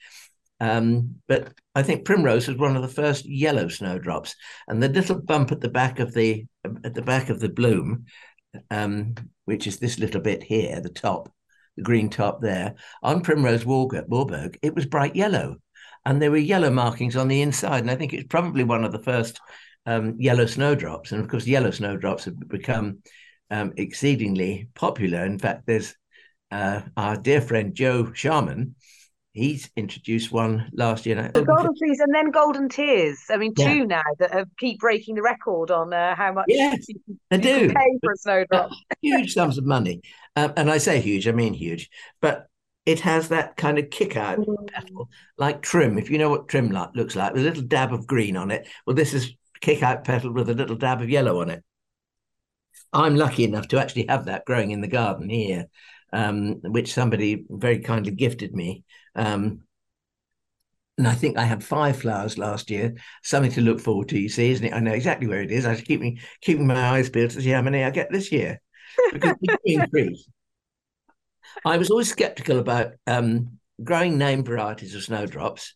[0.61, 4.37] Um, but I think primrose was one of the first yellow snowdrops,
[4.69, 6.47] and the little bump at the back of the
[6.85, 8.05] at the back of the bloom,
[8.71, 9.15] um,
[9.47, 11.33] which is this little bit here, the top,
[11.77, 15.57] the green top there, on primrose Warburg, it was bright yellow,
[16.05, 18.93] and there were yellow markings on the inside, and I think it's probably one of
[18.93, 19.41] the first
[19.87, 22.99] um, yellow snowdrops, and of course, yellow snowdrops have become
[23.51, 25.25] um, exceedingly popular.
[25.25, 25.95] In fact, there's
[26.51, 28.75] uh, our dear friend Joe Sharman.
[29.33, 31.31] He's introduced one last year.
[31.33, 33.17] The Golden Fleece and then Golden Tears.
[33.31, 33.85] I mean, two yeah.
[33.85, 36.97] now that have keep breaking the record on uh, how much yes, you,
[37.31, 37.73] they you do.
[37.73, 38.71] pay for a snowdrop.
[39.03, 40.01] huge sums of money.
[40.35, 41.91] Um, and I say huge, I mean huge.
[42.21, 42.49] But
[42.87, 44.67] it has that kind of kick out mm.
[44.67, 45.09] petal,
[45.39, 45.97] like Trym.
[45.97, 48.51] If you know what Trym like, looks like, with a little dab of green on
[48.51, 48.67] it.
[48.85, 51.63] Well, this is kick out petal with a little dab of yellow on it.
[52.93, 55.67] I'm lucky enough to actually have that growing in the garden here,
[56.13, 58.85] um, which somebody very kindly gifted me.
[59.15, 59.63] Um,
[60.99, 62.95] and I think I had five flowers last year.
[63.23, 64.75] Something to look forward to, you see, isn't it?
[64.75, 65.65] I know exactly where it is.
[65.65, 68.61] I keep me keeping my eyes peeled to see how many I get this year
[69.13, 70.29] because increase.
[71.65, 75.75] I was always skeptical about um, growing name varieties of snowdrops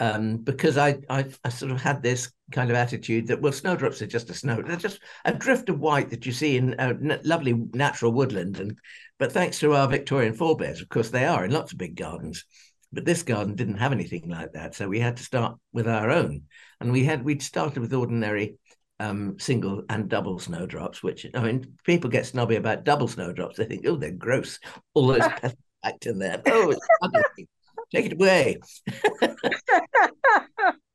[0.00, 4.02] um, because I, I, I sort of had this kind of attitude that well snowdrops
[4.02, 6.88] are just a snow they're just a drift of white that you see in a
[6.88, 8.58] n- lovely natural woodland.
[8.58, 8.78] And
[9.18, 12.44] but thanks to our Victorian forebears of course they are in lots of big gardens.
[12.92, 16.10] But this garden didn't have anything like that so we had to start with our
[16.10, 16.42] own.
[16.80, 18.58] And we had we'd started with ordinary
[19.00, 23.56] um, single and double snowdrops which I mean people get snobby about double snowdrops.
[23.56, 24.58] They think oh they're gross.
[24.94, 25.28] All those
[25.84, 26.42] packed in there.
[26.46, 27.48] Oh it's ugly
[27.92, 28.58] take it away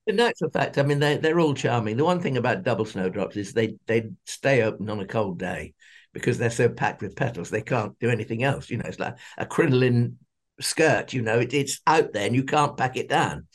[0.10, 1.95] in actual fact, I mean, they're, they're all charming.
[1.95, 5.75] The one thing about double snowdrops is they, they stay open on a cold day
[6.13, 8.69] because they're so packed with petals, they can't do anything else.
[8.69, 10.17] You know, it's like a crinoline
[10.60, 13.45] skirt, you know, it, it's out there and you can't pack it down.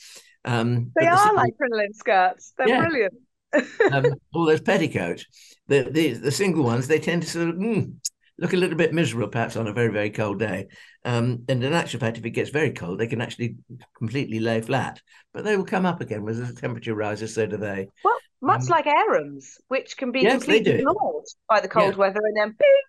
[0.44, 2.52] Um, they are the, like crinoline skirts.
[2.56, 2.80] They're yeah.
[2.86, 3.14] brilliant.
[3.92, 5.26] um, all those petticoats.
[5.66, 7.94] The, the the single ones, they tend to sort of mm,
[8.38, 10.66] look a little bit miserable perhaps on a very very cold day
[11.04, 13.56] um, and in actual fact if it gets very cold they can actually
[13.96, 15.00] completely lay flat
[15.32, 18.62] but they will come up again as the temperature rises so do they well much
[18.62, 21.98] um, like arums which can be yes, completely ignored by the cold yeah.
[21.98, 22.82] weather and then bing.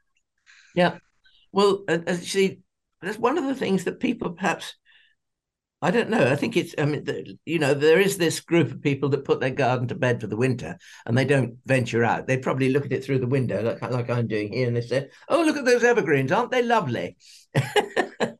[0.73, 0.97] yeah
[1.51, 2.59] well you see
[3.01, 4.75] that's one of the things that people perhaps
[5.85, 6.31] I don't know.
[6.31, 9.23] I think it's, I mean, the, you know, there is this group of people that
[9.23, 12.25] put their garden to bed for the winter and they don't venture out.
[12.25, 14.81] They probably look at it through the window, like, like I'm doing here, and they
[14.81, 16.31] say, oh, look at those evergreens.
[16.31, 17.17] Aren't they lovely?
[17.53, 18.39] but,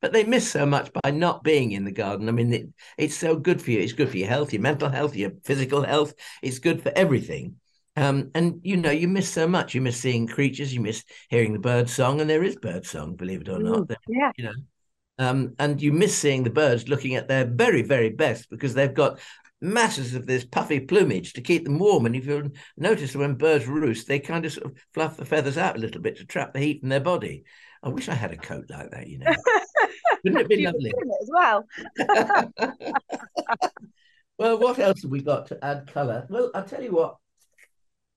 [0.00, 2.28] but they miss so much by not being in the garden.
[2.28, 3.80] I mean, it, it's so good for you.
[3.80, 6.14] It's good for your health, your mental health, your physical health.
[6.40, 7.56] It's good for everything.
[7.96, 9.74] Um, and you know, you miss so much.
[9.74, 13.16] You miss seeing creatures, you miss hearing the bird song, and there is bird song,
[13.16, 13.88] believe it or not.
[13.88, 14.30] Mm, yeah.
[14.36, 14.52] You know,
[15.20, 18.94] um, and you miss seeing the birds looking at their very, very best because they've
[18.94, 19.20] got
[19.60, 22.06] masses of this puffy plumage to keep them warm.
[22.06, 25.58] And if you notice when birds roost, they kind of sort of fluff the feathers
[25.58, 27.44] out a little bit to trap the heat in their body.
[27.82, 29.34] I wish I had a coat like that, you know.
[30.24, 30.90] Wouldn't it be lovely?
[31.20, 31.66] as well.
[34.38, 36.26] well, what else have we got to add colour?
[36.30, 37.16] Well, I'll tell you what.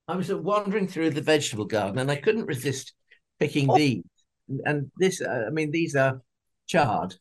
[0.07, 2.93] I was wandering through the vegetable garden and I couldn't resist
[3.41, 3.77] picking oh.
[3.77, 4.03] these.
[4.63, 6.21] And this, uh, I mean, these are
[6.67, 7.15] chard.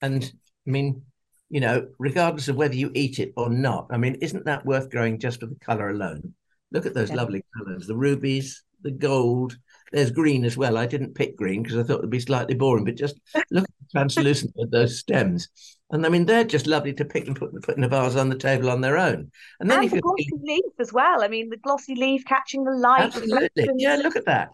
[0.00, 0.30] And
[0.66, 1.02] I mean,
[1.50, 4.90] you know, regardless of whether you eat it or not, I mean, isn't that worth
[4.90, 6.34] growing just for the color alone?
[6.72, 7.16] Look at those yeah.
[7.16, 9.56] lovely colors the rubies, the gold.
[9.92, 10.78] There's green as well.
[10.78, 13.70] I didn't pick green because I thought it'd be slightly boring, but just look at
[13.80, 15.48] the translucent of those stems.
[15.90, 18.30] And I mean, they're just lovely to pick and put, put in a vase on
[18.30, 19.30] the table on their own.
[19.60, 21.22] And then and if the glossy leaf as well.
[21.22, 23.02] I mean, the glossy leaf catching the light.
[23.02, 23.68] Absolutely.
[23.76, 24.48] Yeah, look at that.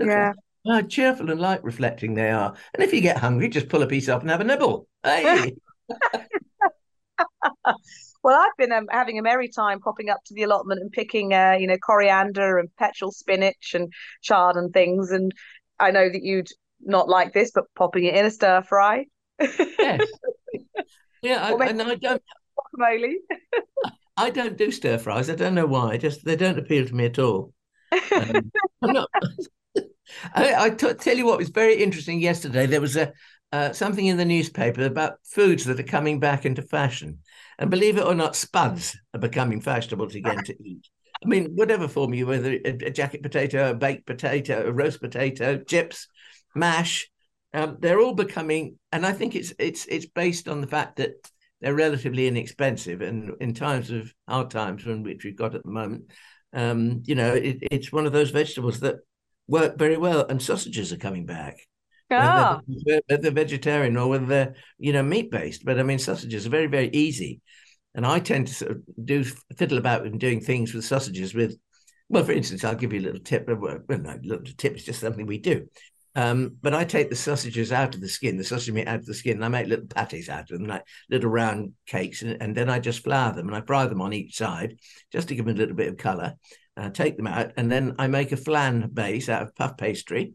[0.00, 0.30] Look yeah.
[0.30, 2.54] At how cheerful and light reflecting they are.
[2.74, 4.86] And if you get hungry, just pull a piece up and have a nibble.
[5.02, 5.56] Hey.
[8.22, 11.32] well, I've been um, having a merry time popping up to the allotment and picking,
[11.32, 13.92] uh, you know, coriander and perpetual spinach and
[14.22, 15.10] chard and things.
[15.10, 15.32] And
[15.78, 16.48] I know that you'd
[16.80, 19.06] not like this, but popping it in a stir fry.
[19.40, 20.06] yes.
[21.22, 22.22] Yeah, I, and I don't.
[22.78, 23.16] Guacamole.
[24.16, 25.28] I don't do stir fries.
[25.28, 25.98] I don't know why.
[25.98, 27.52] Just they don't appeal to me at all.
[28.12, 28.50] Um,
[28.82, 29.10] I'm not.
[30.34, 32.66] I, I t- tell you what was very interesting yesterday.
[32.66, 33.12] There was a
[33.52, 37.18] uh, something in the newspaper about foods that are coming back into fashion,
[37.58, 40.88] and believe it or not, spuds are becoming fashionable again to eat.
[41.22, 45.00] I mean, whatever form you, whether a, a jacket potato, a baked potato, a roast
[45.00, 46.06] potato, chips,
[46.54, 47.10] mash,
[47.52, 48.78] um, they're all becoming.
[48.92, 51.10] And I think it's it's it's based on the fact that
[51.60, 55.70] they're relatively inexpensive, and in times of hard times, when which we've got at the
[55.70, 56.10] moment,
[56.52, 58.96] um, you know, it, it's one of those vegetables that
[59.50, 60.24] work very well.
[60.26, 61.58] And sausages are coming back.
[62.10, 62.60] Ah.
[62.66, 65.64] Whether, they're, vegetarian or whether they're, you know, meat based.
[65.64, 67.40] But I mean, sausages are very, very easy.
[67.94, 69.24] And I tend to sort of do
[69.56, 71.56] fiddle about in doing things with sausages with,
[72.08, 73.48] well, for instance, I'll give you a little tip.
[73.48, 75.68] Well, no, little tip is just something we do.
[76.16, 79.06] Um, but I take the sausages out of the skin, the sausage meat out of
[79.06, 82.42] the skin, and I make little patties out of them, like little round cakes, and,
[82.42, 84.76] and then I just flour them and I fry them on each side
[85.12, 86.34] just to give them a little bit of colour.
[86.82, 90.32] I take them out, and then I make a flan base out of puff pastry,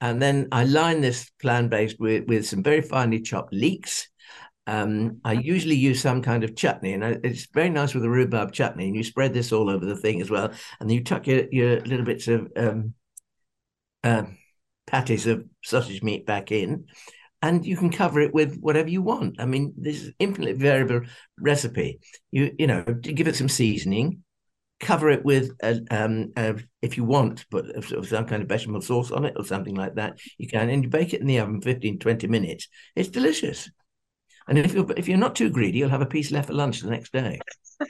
[0.00, 4.08] and then I line this flan base with, with some very finely chopped leeks.
[4.68, 8.52] Um, I usually use some kind of chutney, and it's very nice with a rhubarb
[8.52, 8.88] chutney.
[8.88, 11.80] And you spread this all over the thing as well, and you tuck your, your
[11.82, 12.94] little bits of um,
[14.02, 14.24] uh,
[14.86, 16.86] patties of sausage meat back in,
[17.42, 19.40] and you can cover it with whatever you want.
[19.40, 21.02] I mean, this is infinitely variable
[21.38, 22.00] recipe.
[22.32, 24.24] You you know, give it some seasoning,
[24.80, 27.64] cover it with a, um, a, if you want, but
[28.04, 30.18] some kind of bechamel sauce on it or something like that.
[30.38, 32.68] You can, and you bake it in the oven 15, 20 minutes.
[32.94, 33.70] It's delicious.
[34.48, 36.80] And if you're if you're not too greedy, you'll have a piece left for lunch
[36.80, 37.40] the next day.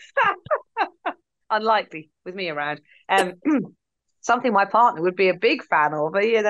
[1.51, 2.81] Unlikely with me around.
[3.09, 3.35] Um,
[4.23, 6.15] something my partner would be a big fan of.
[6.19, 6.41] He,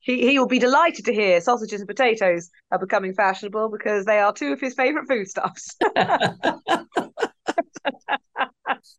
[0.00, 4.18] he, he will be delighted to hear sausages and potatoes are becoming fashionable because they
[4.18, 5.76] are two of his favourite foodstuffs.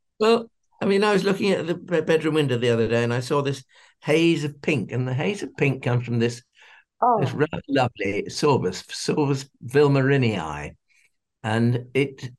[0.20, 0.50] well,
[0.82, 3.42] I mean, I was looking at the bedroom window the other day and I saw
[3.42, 3.64] this
[4.02, 6.44] haze of pink, and the haze of pink comes from this
[7.02, 7.20] oh.
[7.20, 10.76] this rather lovely Sorbus, Sorbus vilmorinii.
[11.44, 12.30] And it,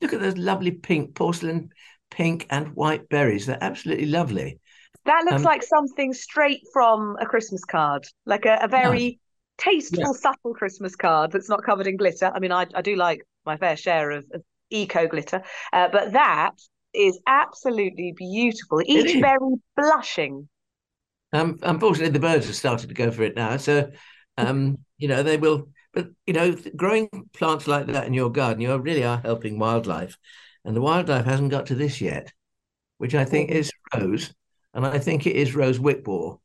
[0.00, 1.70] look at those lovely pink porcelain
[2.10, 3.46] pink and white berries.
[3.46, 4.58] They're absolutely lovely.
[5.04, 9.20] That looks um, like something straight from a Christmas card, like a, a very
[9.58, 10.12] tasteful, yeah.
[10.12, 12.30] subtle Christmas card that's not covered in glitter.
[12.34, 16.12] I mean, I, I do like my fair share of, of eco glitter, uh, but
[16.12, 16.52] that
[16.94, 18.82] is absolutely beautiful.
[18.84, 20.48] Each berry blushing.
[21.32, 23.56] Um, unfortunately, the birds have started to go for it now.
[23.56, 23.90] So,
[24.36, 25.68] um, you know, they will.
[25.92, 30.16] But you know, growing plants like that in your garden, you really are helping wildlife,
[30.64, 32.32] and the wildlife hasn't got to this yet,
[32.98, 34.32] which I think is rose
[34.74, 36.38] and I think it is rose Wickwar,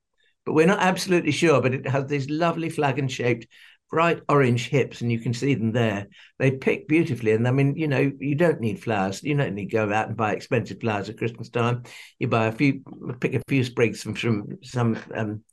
[0.45, 1.61] but we're not absolutely sure.
[1.61, 3.47] But it has these lovely flagon shaped,
[3.95, 6.07] bright orange hips, and you can see them there.
[6.37, 9.23] They pick beautifully, and I mean, you know, you don't need flowers.
[9.23, 11.83] You don't need to go out and buy expensive flowers at Christmas time.
[12.19, 12.81] You buy a few,
[13.21, 15.43] pick a few sprigs from, from some um,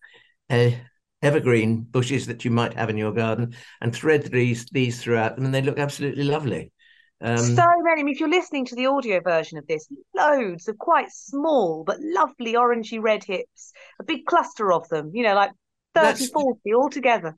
[0.51, 0.71] uh,
[1.23, 5.45] evergreen bushes that you might have in your garden, and thread these these throughout them,
[5.45, 6.73] and they look absolutely lovely.
[7.21, 8.01] Um, so many.
[8.01, 11.85] I mean, if you're listening to the audio version of this, loads of quite small
[11.85, 15.53] but lovely orangey red hips, a big cluster of them, you know, like
[15.95, 17.37] 30, 40 all together.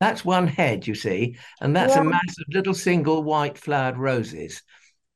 [0.00, 2.02] That's one head, you see, and that's yeah.
[2.02, 4.62] a mass of little single white flowered roses.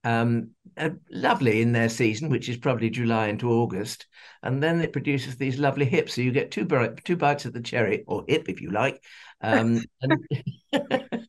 [0.05, 4.07] Um, uh, lovely in their season, which is probably July into August,
[4.43, 6.15] and then it produces these lovely hips.
[6.15, 6.67] So you get two
[7.05, 9.03] two bites of the cherry or hip, if you like,
[9.41, 10.19] um, and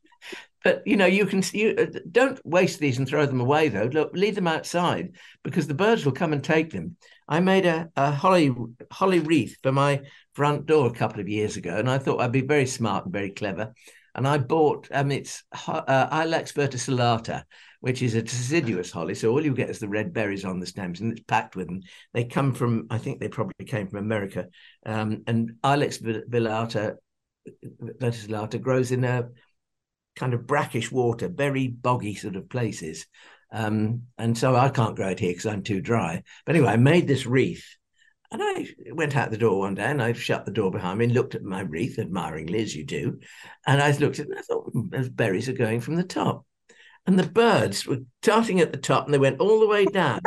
[0.64, 3.90] But you know, you can you uh, don't waste these and throw them away though.
[3.92, 6.96] Look, leave them outside because the birds will come and take them.
[7.28, 8.50] I made a, a holly
[8.90, 10.00] holly wreath for my
[10.32, 13.12] front door a couple of years ago, and I thought I'd be very smart and
[13.12, 13.74] very clever.
[14.14, 17.42] And I bought um, it's uh, Ilex verticillata,
[17.80, 19.14] which is a deciduous holly.
[19.14, 21.66] So all you get is the red berries on the stems, and it's packed with
[21.66, 21.82] them.
[22.14, 24.46] They come from, I think they probably came from America.
[24.86, 26.94] Um, and Ilex verticillata
[28.00, 29.28] verticillata grows in a
[30.16, 33.06] kind of brackish water, very boggy sort of places.
[33.52, 36.22] Um, and so I can't grow it here because I'm too dry.
[36.44, 37.64] But anyway, I made this wreath.
[38.30, 41.04] And I went out the door one day and I shut the door behind me
[41.04, 43.20] and looked at my wreath admiringly, as you do.
[43.64, 46.02] And I looked at it and I thought, hmm, those berries are going from the
[46.02, 46.44] top.
[47.06, 50.20] And the birds were starting at the top and they went all the way down.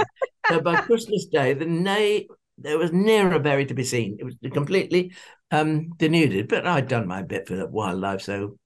[0.48, 4.16] so by Christmas Day, the nay, there was near a berry to be seen.
[4.20, 5.12] It was completely
[5.52, 8.58] um, denuded, but I'd done my bit for the wildlife, so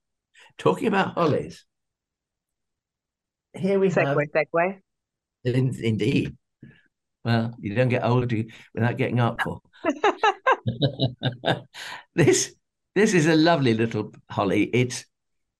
[0.61, 1.65] Talking about hollies,
[3.55, 3.95] here we go.
[3.95, 4.79] segue, have segue.
[5.43, 6.37] In, indeed.
[7.25, 8.43] Well, you don't get older
[8.75, 9.61] without getting up for.
[12.15, 12.53] this
[12.93, 14.65] this is a lovely little holly.
[14.65, 15.03] It's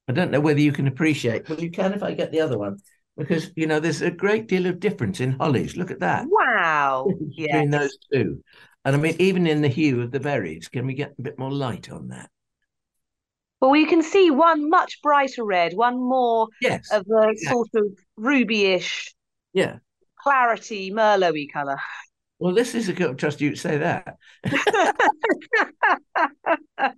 [0.08, 1.50] I don't know whether you can appreciate.
[1.50, 2.78] Well, you can if I get the other one
[3.18, 5.76] because you know there's a great deal of difference in hollies.
[5.76, 6.28] Look at that.
[6.30, 7.08] Wow.
[7.36, 7.72] Between yes.
[7.72, 8.44] those two.
[8.86, 11.40] And I mean, even in the hue of the berries, can we get a bit
[11.40, 12.30] more light on that?
[13.62, 17.38] Well, you can see one much brighter red, one more yes, of exactly.
[17.38, 17.86] sort of
[18.19, 19.12] rubyish,
[19.54, 19.78] yeah,
[20.19, 21.78] clarity, merlot colour.
[22.39, 24.17] Well, this is a good trust you to say that.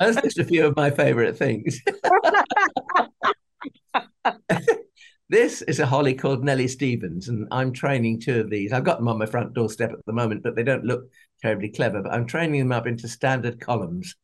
[0.00, 1.78] That's just a few of my favourite things.
[5.28, 8.72] this is a holly called Nellie Stevens, and I'm training two of these.
[8.72, 11.04] I've got them on my front doorstep at the moment, but they don't look
[11.42, 12.00] terribly clever.
[12.00, 14.16] But I'm training them up into standard columns.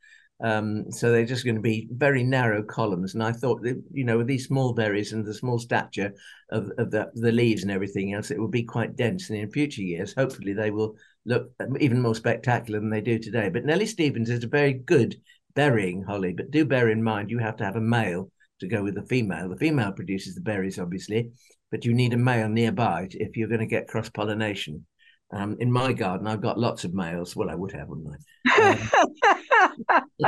[0.42, 3.14] Um, so they're just going to be very narrow columns.
[3.14, 6.12] And I thought that, you know, with these small berries and the small stature
[6.50, 9.28] of, of the, the leaves and everything else, it will be quite dense.
[9.28, 13.50] And in future years, hopefully they will look even more spectacular than they do today.
[13.50, 15.20] But Nellie Stevens is a very good
[15.54, 18.82] berrying holly, but do bear in mind you have to have a male to go
[18.82, 19.48] with the female.
[19.48, 21.30] The female produces the berries, obviously,
[21.70, 24.86] but you need a male nearby if you're going to get cross pollination.
[25.32, 27.36] Um, in my garden, I've got lots of males.
[27.36, 28.16] Well, I would have, wouldn't
[28.48, 28.70] I?
[28.70, 28.90] Um,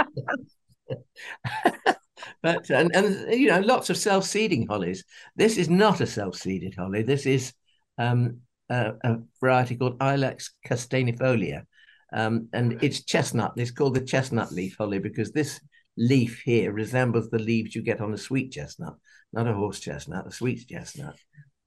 [2.42, 5.05] but and, and you know, lots of self-seeding hollies.
[5.37, 7.03] This is not a self-seeded holly.
[7.03, 7.53] This is
[7.99, 11.64] um, a, a, variety called Ilex castaneifolia,
[12.12, 13.53] um, and it's chestnut.
[13.57, 15.61] It's called the chestnut leaf holly because this
[15.97, 18.95] leaf here resembles the leaves you get on a sweet chestnut,
[19.33, 21.16] not a horse chestnut, a sweet chestnut.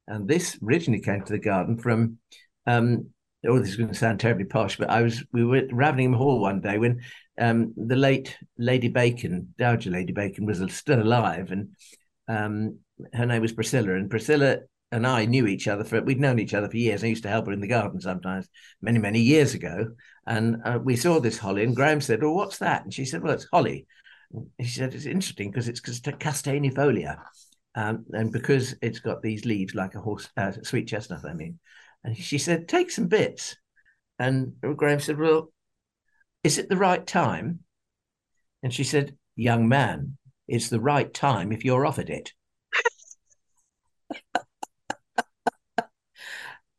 [0.08, 2.20] And this originally came to the garden from
[2.68, 3.10] um,
[3.48, 6.16] oh, this is going to sound terribly posh, but I was we were at Raveningham
[6.16, 7.02] Hall one day when
[7.40, 11.70] um, the late Lady Bacon, Dowager Lady Bacon, was still alive, and
[12.28, 12.80] um,
[13.14, 14.60] her name was Priscilla, and Priscilla
[14.92, 17.04] and I knew each other for we'd known each other for years.
[17.04, 18.48] I used to help her in the garden sometimes,
[18.82, 19.88] many many years ago,
[20.26, 23.22] and uh, we saw this holly, and Graham said, "Well, what's that?" And she said,
[23.22, 23.88] "Well, it's holly."
[24.34, 27.18] And he said, "It's interesting because it's castaneifolia."
[27.78, 31.60] Um, and because it's got these leaves like a horse, uh, sweet chestnut, I mean,
[32.06, 33.58] and she said, Take some bits.
[34.20, 35.52] And Graham said, Well,
[36.46, 37.62] is it the right time?
[38.62, 42.34] And she said, Young man, it's the right time if you're offered it.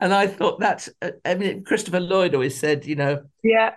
[0.01, 0.89] and I thought that's,
[1.25, 3.75] I mean, Christopher Lloyd always said, you know, yeah,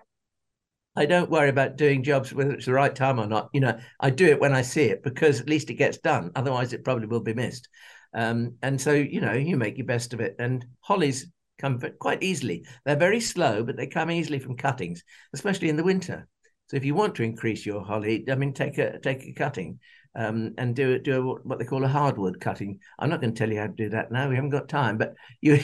[0.96, 3.50] I don't worry about doing jobs whether it's the right time or not.
[3.52, 6.32] You know, I do it when I see it because at least it gets done.
[6.36, 7.68] Otherwise, it probably will be missed.
[8.14, 10.36] Um, and so, you know, you make your best of it.
[10.38, 12.66] And Holly's come quite easily.
[12.86, 16.28] They're very slow, but they come easily from cuttings, especially in the winter.
[16.68, 19.80] So if you want to increase your holly, I mean, take a take a cutting
[20.16, 22.80] um, and do do a, what they call a hardwood cutting.
[22.98, 24.30] I'm not going to tell you how to do that now.
[24.30, 25.60] We haven't got time, but you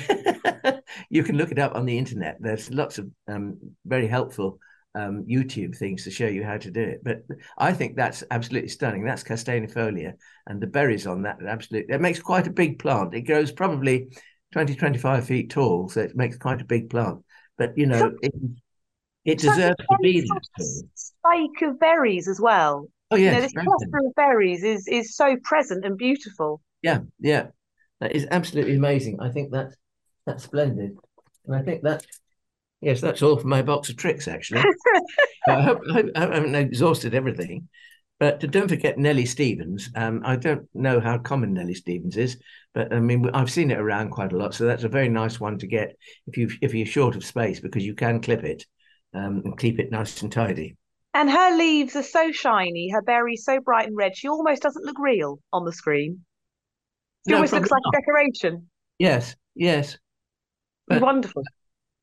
[1.09, 2.37] you can look it up on the internet.
[2.39, 4.59] There's lots of um, very helpful
[4.95, 7.03] um, YouTube things to show you how to do it.
[7.03, 7.23] But
[7.57, 9.03] I think that's absolutely stunning.
[9.03, 10.13] That's castaneifolia,
[10.47, 11.93] and the berries on that absolutely.
[11.93, 13.13] It makes quite a big plant.
[13.13, 14.09] It grows probably
[14.51, 17.23] 20, 25 feet tall, so it makes quite a big plant.
[17.57, 18.33] But you know, it,
[19.25, 22.87] it deserves to be that spike of berries as well.
[23.11, 26.61] Oh yeah, you know, this cluster of berries is is so present and beautiful.
[26.81, 27.47] Yeah, yeah,
[27.99, 29.19] that is absolutely amazing.
[29.19, 29.73] I think that
[30.25, 30.97] that's splendid,
[31.45, 32.05] and I think that
[32.81, 34.27] yes, that's all for my box of tricks.
[34.27, 34.63] Actually,
[35.47, 37.67] I, hope, I, hope, I haven't exhausted everything.
[38.19, 39.89] But don't forget Nellie Stevens.
[39.95, 42.37] Um, I don't know how common Nellie Stevens is,
[42.73, 44.53] but I mean I've seen it around quite a lot.
[44.53, 45.97] So that's a very nice one to get
[46.27, 48.65] if you if you're short of space because you can clip it
[49.13, 50.77] um, and keep it nice and tidy.
[51.13, 54.15] And her leaves are so shiny, her berries so bright and red.
[54.15, 56.25] She almost doesn't look real on the screen.
[57.25, 57.95] She no, almost looks like not.
[57.95, 58.69] a decoration.
[58.99, 59.97] Yes, yes.
[60.87, 61.43] But Wonderful.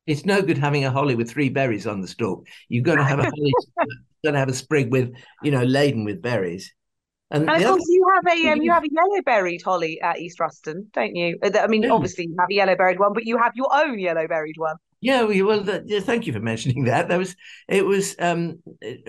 [0.05, 2.47] It's no good having a holly with three berries on the stalk.
[2.67, 3.53] You've got to have a holly
[4.23, 6.73] going to have a sprig with, you know, laden with berries.
[7.31, 10.19] And, and of course, you have a um, you have a yellow berried holly at
[10.19, 11.39] East Ruston, don't you?
[11.41, 11.89] Uh, I mean, yeah.
[11.89, 14.75] obviously you have a yellow berried one, but you have your own yellow berried one.
[15.01, 17.09] Yeah, we, well, the, yeah, thank you for mentioning that.
[17.09, 17.35] That was
[17.67, 17.85] it.
[17.85, 18.61] Was um,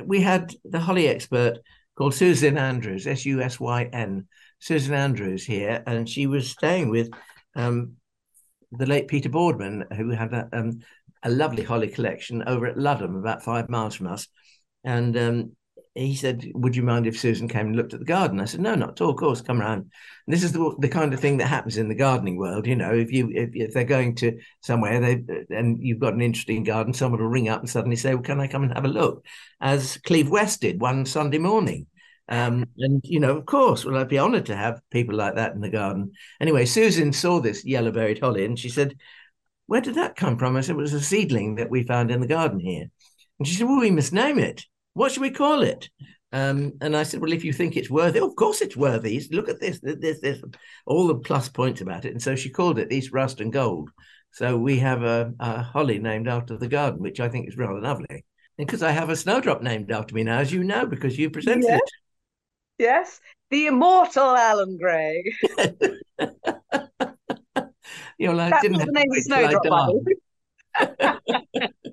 [0.05, 1.59] we had the holly expert
[1.96, 4.27] called Susyn Andrews, S U S Y N,
[4.61, 7.11] Susyn Andrews here, and she was staying with
[7.55, 7.92] um,
[8.72, 10.81] the late Peter Boardman, who had a, um,
[11.22, 14.27] a lovely holly collection over at Ludham, about five miles from us.
[14.85, 15.57] And um,
[15.94, 18.61] he said, "Would you mind if Susyn came and looked at the garden?" I said,
[18.61, 19.11] "No, not at all.
[19.11, 19.90] Of course, come around."
[20.27, 22.66] And this is the, the kind of thing that happens in the gardening world.
[22.66, 26.20] You know, if you if, if, they're going to somewhere, they and you've got an
[26.20, 28.85] interesting garden, someone will ring up and suddenly say, "Well, can I come and have
[28.85, 29.25] a look?"
[29.61, 31.87] As Cleve West did one Sunday morning.
[32.29, 35.53] Um, and you know, of course, well, I'd be honoured to have people like that
[35.53, 36.12] in the garden.
[36.40, 38.97] Anyway, Susyn saw this yellow berried holly, and she said,
[39.66, 42.20] "Where did that come from?" I said, "It was a seedling that we found in
[42.20, 42.90] the garden here."
[43.38, 44.64] And she said, "Well, we must name it."
[44.95, 45.89] What should we call it?
[46.33, 49.25] Um, and I said, well, if you think it's worthy, of course it's worthy.
[49.31, 50.42] Look at this, this, this,
[50.87, 52.11] all the plus points about it.
[52.11, 53.90] And so she called it East Ruston Gold.
[54.33, 57.81] So we have a, a holly named after the garden, which I think is rather
[57.81, 58.25] lovely.
[58.59, 61.31] And because I have a snowdrop named after me now, as you know, because you
[61.31, 61.79] presented yes.
[61.79, 61.90] it.
[62.79, 63.21] Yes,
[63.51, 65.23] the immortal Alan Gray.
[68.19, 69.95] you know, I that didn't the name of snowdrop.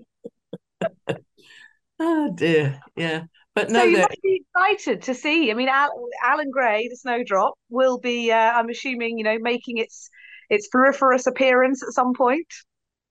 [2.03, 3.23] Oh dear, yeah.
[3.53, 5.51] But no, So you they're- must be excited to see.
[5.51, 8.31] I mean, Al- Alan Gray, the snowdrop, will be.
[8.31, 10.09] Uh, I'm assuming, you know, making its
[10.49, 12.47] its floriferous appearance at some point.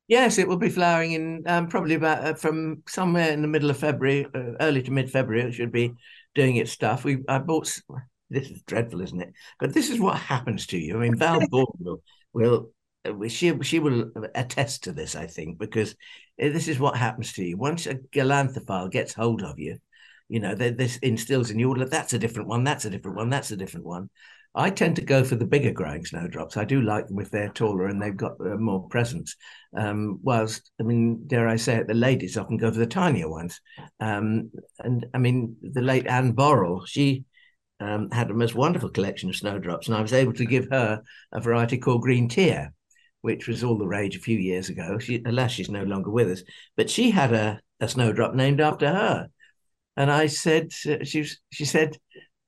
[0.09, 3.71] Yes, it will be flowering in um, probably about uh, from somewhere in the middle
[3.71, 5.49] of February, uh, early to mid February.
[5.49, 5.93] It should be
[6.35, 7.05] doing its stuff.
[7.05, 7.73] We I bought.
[8.29, 9.33] This is dreadful, isn't it?
[9.61, 10.97] But this is what happens to you.
[10.97, 12.71] I mean, Val Bourne will, will
[13.29, 15.93] she she will attest to this, I think, because
[16.43, 19.79] uh, this is what happens to you once a galanthophile gets hold of you.
[20.29, 21.71] You know, th- this instills in you.
[21.71, 22.65] "Well, That's a different one.
[22.65, 23.31] That's a different one.
[23.31, 24.11] That's a different one.
[24.55, 26.57] I tend to go for the bigger growing snowdrops.
[26.57, 29.37] I do like them if they're taller and they've got uh, more presence.
[29.77, 33.29] Um, whilst, I mean, dare I say it, the ladies often go for the tinier
[33.29, 33.61] ones.
[34.01, 37.25] Um, and I mean, the late Anne Borrell, she
[37.79, 41.03] um, had a most wonderful collection of snowdrops, and I was able to give her
[41.33, 42.73] a variety called Green Tear,
[43.23, 44.99] which was all the rage a few years ago.
[44.99, 46.43] She, alas, she's no longer with us,
[46.77, 49.29] but she had a, a snowdrop named after her.
[49.97, 51.99] And I said, uh, she, she said,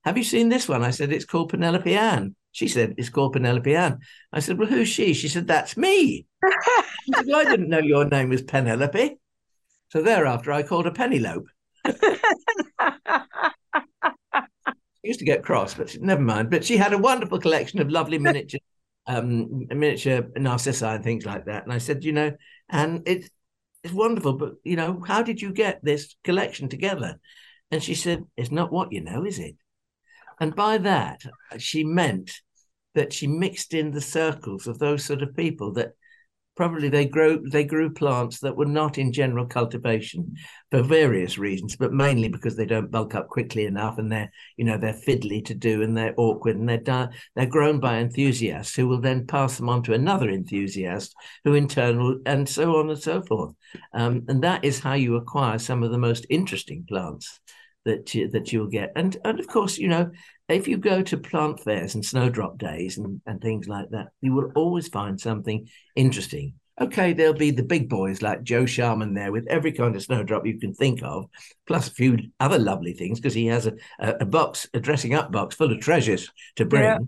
[0.05, 0.83] have you seen this one?
[0.83, 2.35] I said, it's called Penelope Ann.
[2.53, 3.99] She said, it's called Penelope Ann.
[4.33, 5.15] I said, well, who's she?
[5.15, 6.27] She said, that's me.
[7.05, 9.17] She said, I didn't know your name was Penelope.
[9.91, 11.47] So thereafter, I called her Penelope.
[15.03, 16.51] She used to get cross, but she, never mind.
[16.51, 18.61] But she had a wonderful collection of lovely miniature,
[19.17, 21.65] um, miniature narcissi and things like that.
[21.65, 22.33] And I said, you know,
[22.69, 23.29] and it's
[23.85, 27.21] it's wonderful, but you know, how did you get this collection together?
[27.71, 29.57] And she said, it's not what you know, is it?
[30.41, 31.23] And by that,
[31.59, 32.31] she meant
[32.95, 35.93] that she mixed in the circles of those sort of people that
[36.57, 40.35] probably they grow they grew plants that were not in general cultivation
[40.71, 44.65] for various reasons but mainly because they don't bulk up quickly enough and they're you
[44.65, 48.75] know they're fiddly to do and they're awkward and they're di- they're grown by enthusiasts
[48.75, 52.77] who will then pass them on to another enthusiast who in turn will and so
[52.77, 53.55] on and so forth.
[53.95, 57.41] Um, and that is how you acquire some of the most interesting plants
[57.85, 58.93] that you, that you'll get.
[58.95, 60.11] And and of course you know
[60.53, 64.33] if you go to plant fairs and snowdrop days and, and things like that, you
[64.33, 66.55] will always find something interesting.
[66.81, 70.47] Okay, there'll be the big boys like Joe Sharman there with every kind of snowdrop
[70.47, 71.27] you can think of,
[71.67, 75.15] plus a few other lovely things because he has a, a, a, box, a dressing
[75.15, 76.83] up box full of treasures to bring.
[76.83, 76.99] Yeah.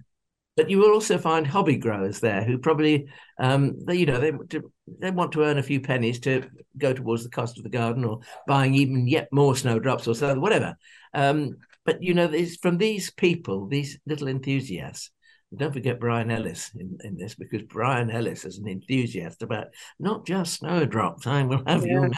[0.57, 3.09] But you will also find hobby growers there who probably,
[3.41, 4.61] um, they, you know, they
[5.01, 8.05] they want to earn a few pennies to go towards the cost of the garden
[8.05, 10.77] or buying even yet more snowdrops or so, whatever.
[11.13, 15.11] Um, but you know, it's from these people, these little enthusiasts.
[15.57, 19.69] Don't forget Brian Ellis in, in this, because Brian Ellis is an enthusiast about
[20.01, 21.29] not just snowdrops.
[21.29, 21.93] I will have yeah.
[21.93, 22.11] you know,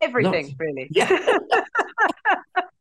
[0.00, 0.88] everything Lots, really.
[0.94, 1.38] Yeah.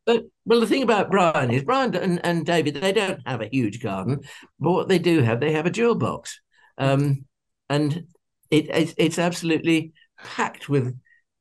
[0.05, 3.49] but well, the thing about Brian is Brian and, and David they don't have a
[3.51, 4.21] huge garden,
[4.59, 6.39] but what they do have, they have a jewel box,
[6.79, 7.25] um,
[7.69, 8.07] and
[8.49, 10.97] it, it's, it's absolutely packed with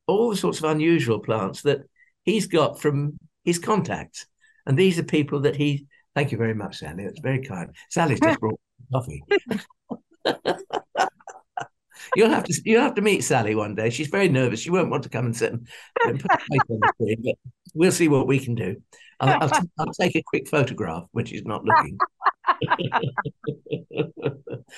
[0.07, 1.79] all the sorts of unusual plants that
[2.23, 4.27] he's got from his contacts.
[4.65, 5.87] And these are people that he.
[6.13, 7.03] Thank you very much, Sally.
[7.03, 7.75] It's very kind.
[7.89, 8.59] Sally's just brought
[8.93, 9.21] coffee.
[12.15, 13.89] you'll have to you'll have to meet Sally one day.
[13.89, 14.59] She's very nervous.
[14.59, 15.67] She won't want to come and sit and,
[16.05, 17.35] and put face on the screen, but
[17.73, 18.77] we'll see what we can do.
[19.19, 21.97] I'll, I'll, t- I'll take a quick photograph when she's not looking.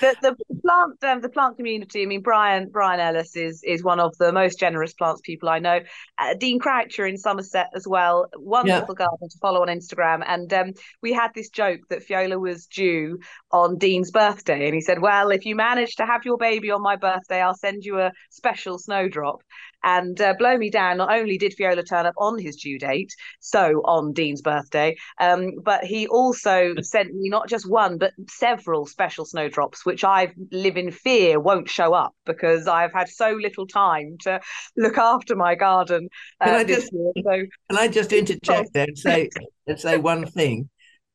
[0.02, 0.36] the, the
[0.66, 2.04] plant um, the plant community.
[2.04, 5.60] I mean, Brian Brian Ellis is is one of the most generous plants people I
[5.60, 5.80] know.
[6.18, 8.28] Uh, Dean Croucher in Somerset as well.
[8.36, 9.06] Wonderful yeah.
[9.06, 10.24] garden to follow on Instagram.
[10.26, 13.20] And um, we had this joke that Fiola was due
[13.52, 16.82] on Dean's birthday, and he said, "Well, if you manage to have your baby on
[16.82, 19.42] my birthday, I'll send you a special snowdrop."
[19.84, 23.14] And uh, blow me down, not only did Fiola turn up on his due date,
[23.40, 28.86] so on Dean's birthday, um, but he also sent me not just one, but several
[28.86, 33.68] special snowdrops, which I live in fear won't show up because I've had so little
[33.68, 34.40] time to
[34.76, 36.10] look after my garden.
[36.42, 37.32] Uh, can, I just, year, so.
[37.70, 39.30] can I just interject there and say,
[39.68, 40.70] and say one thing?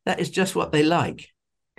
[0.06, 1.28] That is just what they like.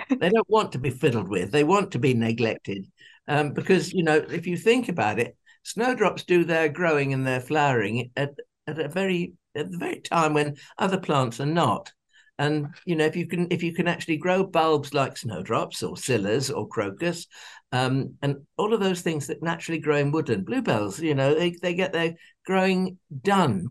[0.09, 2.85] They don't want to be fiddled with, they want to be neglected.
[3.27, 7.41] Um, because, you know, if you think about it, snowdrops do their growing and their
[7.41, 8.33] flowering at,
[8.67, 11.91] at a very at the very time when other plants are not.
[12.39, 15.95] And you know, if you can if you can actually grow bulbs like snowdrops or
[15.95, 17.27] scillas or crocus,
[17.71, 21.51] um, and all of those things that naturally grow in woodland, bluebells, you know, they,
[21.61, 23.67] they get their growing done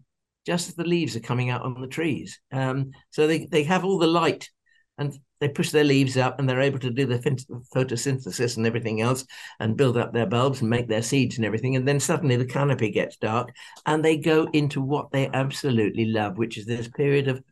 [0.47, 2.41] just as the leaves are coming out on the trees.
[2.51, 4.51] Um, so they, they have all the light
[4.99, 7.19] and they push their leaves up and they're able to do the
[7.75, 9.25] photosynthesis and everything else
[9.59, 11.75] and build up their bulbs and make their seeds and everything.
[11.77, 13.51] And then suddenly the canopy gets dark
[13.87, 17.43] and they go into what they absolutely love, which is this period of,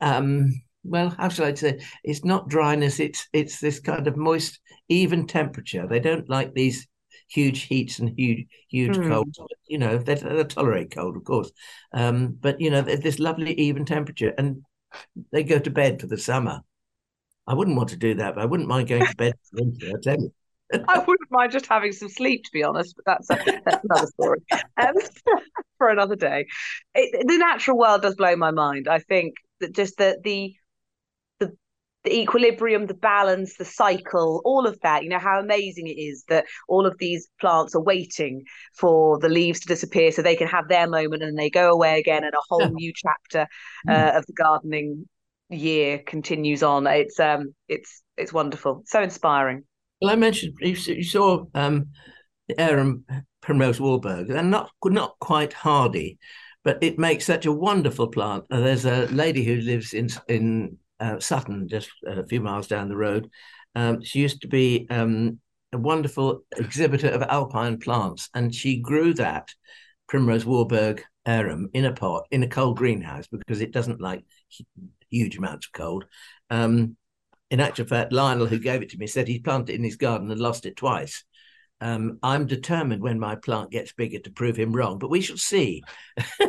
[0.00, 1.80] um, well, how shall I say?
[2.02, 2.98] It's not dryness.
[2.98, 4.58] It's it's this kind of moist,
[4.88, 5.86] even temperature.
[5.86, 6.88] They don't like these
[7.28, 9.08] huge heats and huge huge mm.
[9.08, 9.38] colds.
[9.66, 11.52] You know, they, they tolerate cold, of course,
[11.92, 14.62] um, but you know, this lovely even temperature, and
[15.32, 16.60] they go to bed for the summer.
[17.46, 19.88] I wouldn't want to do that, but I wouldn't mind going to bed for winter.
[19.88, 20.32] I tell you.
[20.88, 24.06] I wouldn't mind just having some sleep, to be honest, but that's a, that's another
[24.06, 24.38] story
[24.78, 24.94] um,
[25.78, 26.46] for another day.
[26.94, 28.88] It, the natural world does blow my mind.
[28.88, 30.54] I think that just the the
[32.04, 35.04] the equilibrium, the balance, the cycle, all of that.
[35.04, 38.44] You know how amazing it is that all of these plants are waiting
[38.76, 41.98] for the leaves to disappear so they can have their moment and they go away
[41.98, 43.46] again, and a whole new chapter
[43.88, 44.16] uh, mm.
[44.16, 45.06] of the gardening
[45.48, 46.86] year continues on.
[46.86, 49.64] It's um, it's it's wonderful, so inspiring.
[50.00, 50.74] Well, I mentioned you,
[51.04, 51.90] saw um,
[52.48, 53.04] the arum
[53.40, 54.28] primrose Warburg.
[54.28, 56.18] They're not not quite hardy,
[56.64, 58.44] but it makes such a wonderful plant.
[58.50, 62.88] Uh, there's a lady who lives in in uh, Sutton, just a few miles down
[62.88, 63.28] the road.
[63.74, 65.40] Um, she used to be um,
[65.72, 69.48] a wonderful exhibitor of alpine plants, and she grew that
[70.08, 74.24] primrose Warburg arum in a pot in a cold greenhouse because it doesn't like
[75.10, 76.04] huge amounts of cold.
[76.50, 76.96] Um,
[77.50, 79.96] in actual fact, Lionel, who gave it to me, said he planted it in his
[79.96, 81.24] garden and lost it twice.
[81.80, 85.36] Um, I'm determined when my plant gets bigger to prove him wrong, but we shall
[85.36, 85.82] see.
[86.40, 86.48] you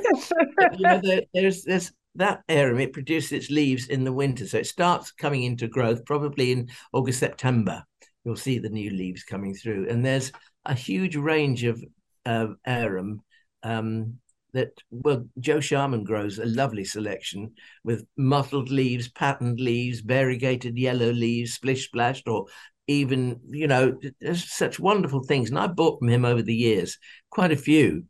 [0.80, 2.80] know, there, there's there's that arum.
[2.80, 6.70] It produces its leaves in the winter, so it starts coming into growth probably in
[6.91, 7.84] August September.
[8.24, 10.32] You'll see the new leaves coming through, and there's
[10.66, 11.84] a huge range of
[12.26, 13.22] uh, arum
[13.64, 14.18] um,
[14.53, 17.51] that well joe sharman grows a lovely selection
[17.84, 22.45] with mottled leaves patterned leaves variegated yellow leaves splish splashed or
[22.88, 26.97] even you know there's such wonderful things and i bought from him over the years
[27.30, 28.05] quite a few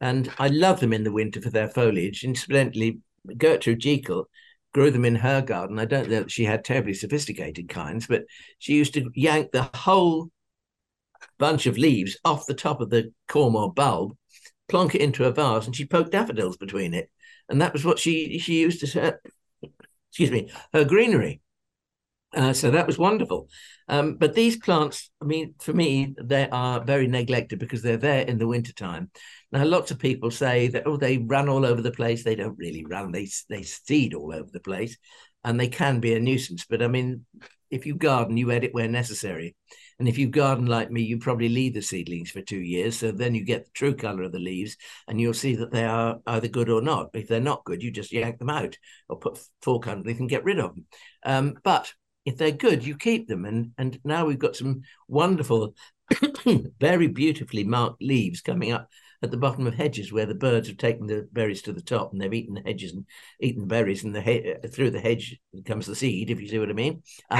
[0.00, 2.98] and i love them in the winter for their foliage incidentally
[3.36, 4.28] gertrude jekyll
[4.72, 8.22] grew them in her garden i don't know that she had terribly sophisticated kinds but
[8.58, 10.30] she used to yank the whole
[11.38, 14.16] bunch of leaves off the top of the cormor bulb
[14.70, 17.10] plonk it into a vase, and she poked daffodils between it,
[17.48, 19.20] and that was what she she used as her
[20.08, 21.42] excuse me her greenery.
[22.34, 23.48] Uh, so that was wonderful.
[23.88, 28.22] Um, but these plants, I mean, for me, they are very neglected because they're there
[28.22, 29.10] in the wintertime.
[29.50, 32.22] Now, lots of people say that, oh, they run all over the place.
[32.22, 34.96] They don't really run, they, they seed all over the place
[35.42, 36.64] and they can be a nuisance.
[36.68, 37.24] But I mean,
[37.70, 39.56] if you garden, you edit where necessary.
[39.98, 42.98] And if you garden like me, you probably leave the seedlings for two years.
[42.98, 44.76] So then you get the true color of the leaves
[45.06, 47.10] and you'll see that they are either good or not.
[47.12, 48.76] If they're not good, you just yank them out
[49.08, 50.86] or put fork underneath and get rid of them.
[51.24, 51.92] Um, but
[52.24, 53.44] if they're good, you keep them.
[53.44, 55.74] And, and now we've got some wonderful,
[56.80, 58.88] very beautifully marked leaves coming up
[59.22, 62.12] at the bottom of hedges where the birds have taken the berries to the top
[62.12, 63.04] and they've eaten the hedges and
[63.40, 66.58] eaten the berries and the he- through the hedge comes the seed if you see
[66.58, 67.02] what i mean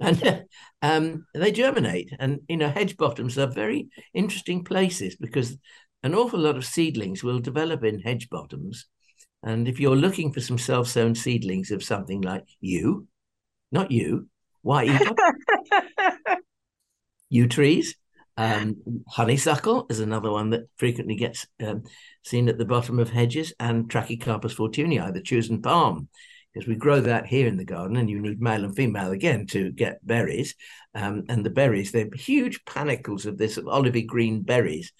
[0.00, 0.46] and
[0.82, 2.10] um, they germinate.
[2.18, 5.56] And you know, hedge bottoms are very interesting places because
[6.02, 8.86] an awful lot of seedlings will develop in hedge bottoms.
[9.42, 13.06] And if you're looking for some self-sown seedlings of something like yew,
[13.74, 14.28] not you,
[14.62, 14.84] why
[17.28, 17.96] yew trees,
[18.36, 18.76] um,
[19.08, 21.82] honeysuckle is another one that frequently gets um,
[22.24, 26.08] seen at the bottom of hedges, and Trachycarpus fortunei, the Chusan palm,
[26.52, 29.46] because we grow that here in the garden and you need male and female again
[29.48, 30.54] to get berries.
[30.94, 34.92] Um, and the berries, they're huge panicles of this olivey green berries.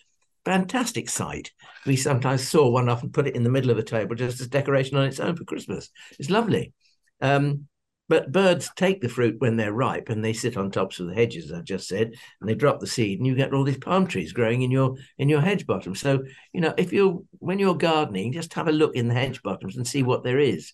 [0.45, 1.53] Fantastic sight.
[1.87, 4.41] We sometimes saw one off and put it in the middle of a table just
[4.41, 5.91] as decoration on its own for Christmas.
[6.19, 6.73] It's lovely.
[7.21, 7.69] Um,
[8.09, 11.15] but birds take the fruit when they're ripe and they sit on tops of the
[11.15, 14.07] hedges, I just said, and they drop the seed, and you get all these palm
[14.07, 15.95] trees growing in your in your hedge bottom.
[15.95, 19.43] So, you know, if you're when you're gardening, just have a look in the hedge
[19.43, 20.73] bottoms and see what there is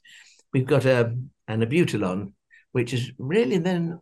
[0.53, 1.17] we've got a
[1.49, 2.33] an abutilon,
[2.73, 4.01] which is really then,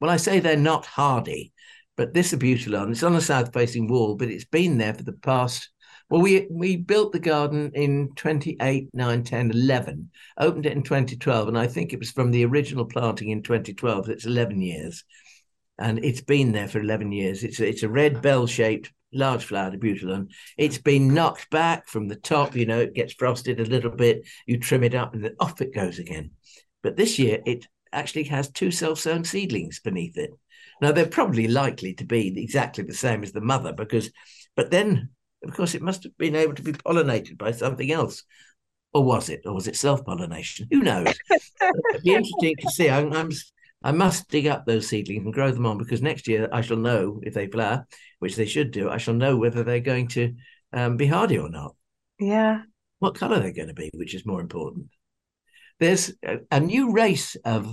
[0.00, 1.52] well, I say they're not hardy,
[1.96, 5.12] but this abutilon, it's on a south facing wall, but it's been there for the
[5.12, 5.68] past.
[6.10, 11.48] Well, we we built the garden in 28, 9, 10, 11, opened it in 2012,
[11.48, 14.08] and I think it was from the original planting in 2012.
[14.08, 15.04] It's 11 years,
[15.78, 17.44] and it's been there for 11 years.
[17.44, 20.28] It's a, it's a red bell shaped large flowered abutilon.
[20.56, 24.26] It's been knocked back from the top, you know, it gets frosted a little bit,
[24.46, 26.32] you trim it up, and then off it goes again.
[26.82, 30.30] But this year, it actually has two self sown seedlings beneath it.
[30.80, 34.10] Now, they're probably likely to be exactly the same as the mother, because,
[34.54, 35.10] but then,
[35.44, 38.24] of course, it must have been able to be pollinated by something else.
[38.92, 39.42] Or was it?
[39.44, 40.66] Or was it self pollination?
[40.70, 41.14] Who knows?
[41.30, 42.88] It'd be interesting to see.
[42.88, 43.30] I'm, I'm
[43.82, 46.76] I must dig up those seedlings and grow them on because next year I shall
[46.76, 47.86] know if they flower,
[48.18, 48.90] which they should do.
[48.90, 50.34] I shall know whether they're going to
[50.72, 51.76] um, be hardy or not.
[52.18, 52.62] Yeah.
[52.98, 54.88] What color they're going to be, which is more important.
[55.78, 57.72] There's a, a new race of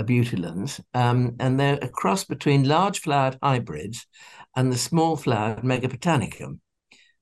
[0.00, 4.06] abutilons, um, and they're a cross between large flowered hybrids
[4.56, 6.58] and the small flowered Megapotamicum.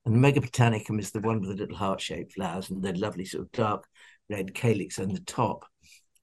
[0.05, 3.25] And the Megapotamicum is the one with the little heart shaped flowers and the lovely
[3.25, 3.85] sort of dark
[4.29, 5.65] red calyx on the top.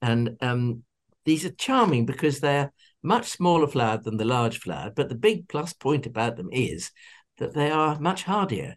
[0.03, 0.83] And um,
[1.25, 5.49] these are charming because they're much smaller flowered than the large flowered, but the big
[5.49, 6.91] plus point about them is
[7.39, 8.77] that they are much hardier.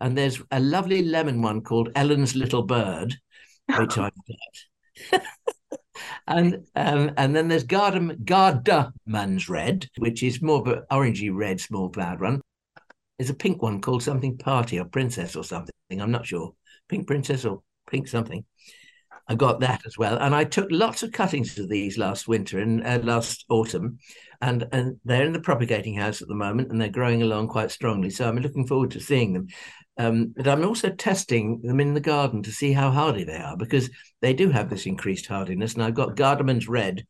[0.00, 3.16] And there's a lovely lemon one called Ellen's Little Bird,
[3.78, 4.12] which I've
[5.12, 5.22] got.
[6.26, 11.60] and um, and then there's Garda, Gerdemann's Red, which is more of an orangey red
[11.60, 12.40] small flowered one.
[13.18, 15.74] There's a pink one called something Party or Princess or something.
[15.90, 16.54] I'm not sure.
[16.88, 18.44] Pink Princess or Pink something.
[19.28, 22.58] I got that as well, and I took lots of cuttings of these last winter
[22.58, 23.98] and uh, last autumn,
[24.40, 27.70] and and they're in the propagating house at the moment, and they're growing along quite
[27.70, 28.10] strongly.
[28.10, 29.46] So I'm looking forward to seeing them.
[30.00, 33.54] Um, but I'm also testing them in the garden to see how hardy they are
[33.54, 33.90] because
[34.22, 35.74] they do have this increased hardiness.
[35.74, 37.06] And I've got Gerdemann's red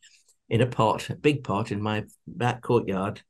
[0.48, 3.22] in a pot, a big pot in my back courtyard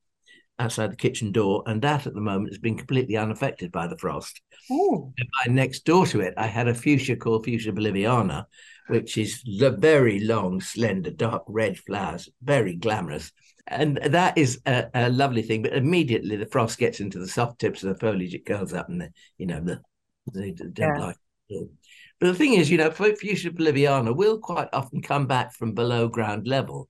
[0.59, 3.99] outside the kitchen door, and that at the moment has been completely unaffected by the
[3.99, 4.41] frost.
[4.71, 5.13] Oh.
[5.47, 8.47] next door to it, I had a fuchsia called Fuchsia boliviana,
[8.89, 13.31] which is the very long, slender, dark red flowers, very glamorous.
[13.71, 15.63] And that is a, a, lovely thing.
[15.63, 18.89] But immediately the frost gets into the soft tips of the foliage, it curls up,
[18.89, 19.81] and the, you know the
[20.35, 20.99] they don't yeah.
[20.99, 21.17] like.
[21.49, 21.69] It.
[22.19, 26.09] But the thing is, you know, Fuchsia boliviana will quite often come back from below
[26.09, 26.89] ground level,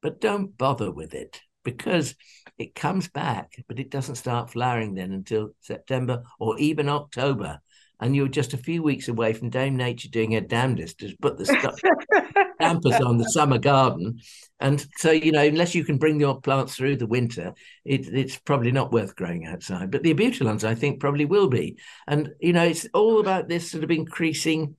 [0.00, 2.14] but don't bother with it because
[2.56, 7.60] it comes back, but it doesn't start flowering then until September or even October
[8.00, 11.36] and you're just a few weeks away from Dame Nature doing her damnedest to put
[11.36, 11.78] the stuff
[12.60, 14.20] dampers on the summer garden.
[14.60, 17.54] And so, you know, unless you can bring your plants through the winter,
[17.84, 19.90] it, it's probably not worth growing outside.
[19.90, 21.78] But the abutilons, I think, probably will be.
[22.06, 24.76] And, you know, it's all about this sort of increasing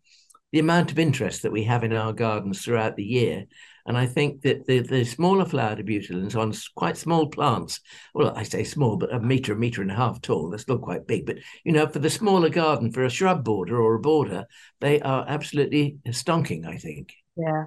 [0.51, 3.45] the amount of interest that we have in our gardens throughout the year.
[3.87, 7.79] And I think that the, the smaller flowered abutilons on quite small plants,
[8.13, 10.77] well, I say small, but a meter, a meter and a half tall, they're still
[10.77, 11.25] quite big.
[11.25, 14.45] But, you know, for the smaller garden, for a shrub border or a border,
[14.79, 17.15] they are absolutely stonking, I think.
[17.35, 17.65] Yeah.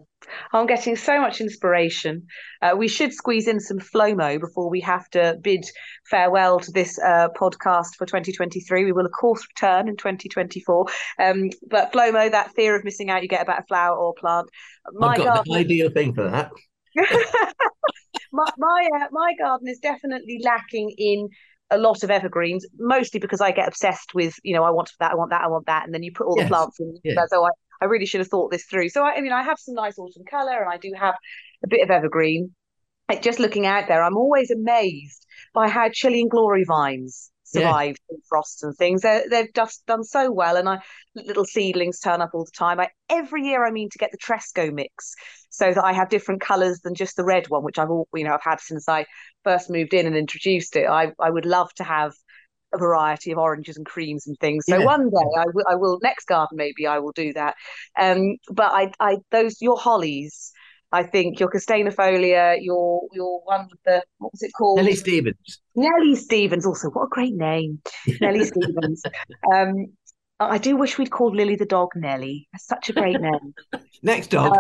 [0.53, 2.27] I'm getting so much inspiration.
[2.63, 5.65] Uh, we should squeeze in some Flomo before we have to bid
[6.09, 8.85] farewell to this uh, podcast for 2023.
[8.85, 10.87] We will, of course, return in 2024.
[11.19, 14.49] Um, but Flomo, that fear of missing out you get about a flower or plant.
[14.93, 15.55] My I've got garden...
[15.55, 16.51] ideal thing for that.
[18.33, 21.29] my my, uh, my garden is definitely lacking in
[21.71, 25.13] a lot of evergreens, mostly because I get obsessed with, you know, I want that,
[25.13, 26.45] I want that, I want that, and then you put all yes.
[26.45, 26.97] the plants in.
[27.03, 27.25] Yeah.
[27.29, 27.51] So I,
[27.81, 28.89] I really should have thought this through.
[28.89, 31.15] So I, I mean, I have some nice autumn colour, and I do have
[31.65, 32.55] a bit of evergreen.
[33.09, 38.17] Like just looking out there, I'm always amazed by how Chilean glory vines survive yeah.
[38.29, 39.03] frosts and things.
[39.03, 40.81] They're, they've just done so well, and I
[41.15, 42.81] little seedlings turn up all the time.
[42.81, 45.15] I every year I mean to get the Tresco mix
[45.51, 48.25] so that I have different colours than just the red one, which I've all you
[48.25, 49.07] know I've had since I
[49.45, 50.87] first moved in and introduced it.
[50.89, 52.13] I I would love to have
[52.75, 54.65] a variety of oranges and creams and things.
[54.69, 54.85] So yeah.
[54.85, 57.55] one day I will, next garden maybe I will do that.
[57.99, 60.53] Um, but I, I those your hollies.
[60.93, 64.77] I think your Castaneifolia, your your one with the what was it called?
[64.77, 65.61] Nellie Stevens.
[65.75, 67.81] Nellie Stevens, also what a great name,
[68.21, 69.03] Nellie Stevens.
[69.53, 69.87] Um,
[70.41, 72.49] I do wish we'd called Lily the dog Nellie.
[72.53, 73.55] That's such a great name.
[74.03, 74.53] Next dog.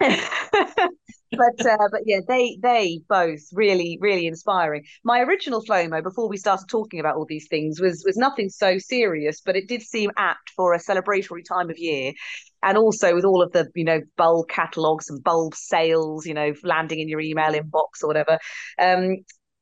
[0.00, 0.08] Um,
[1.36, 4.84] but uh, but yeah, they they both really really inspiring.
[5.04, 8.78] My original Flomo before we started talking about all these things was was nothing so
[8.78, 12.12] serious, but it did seem apt for a celebratory time of year,
[12.62, 16.52] and also with all of the you know bulb catalogs and bulb sales, you know,
[16.64, 18.38] landing in your email inbox or whatever.
[18.78, 19.16] Um,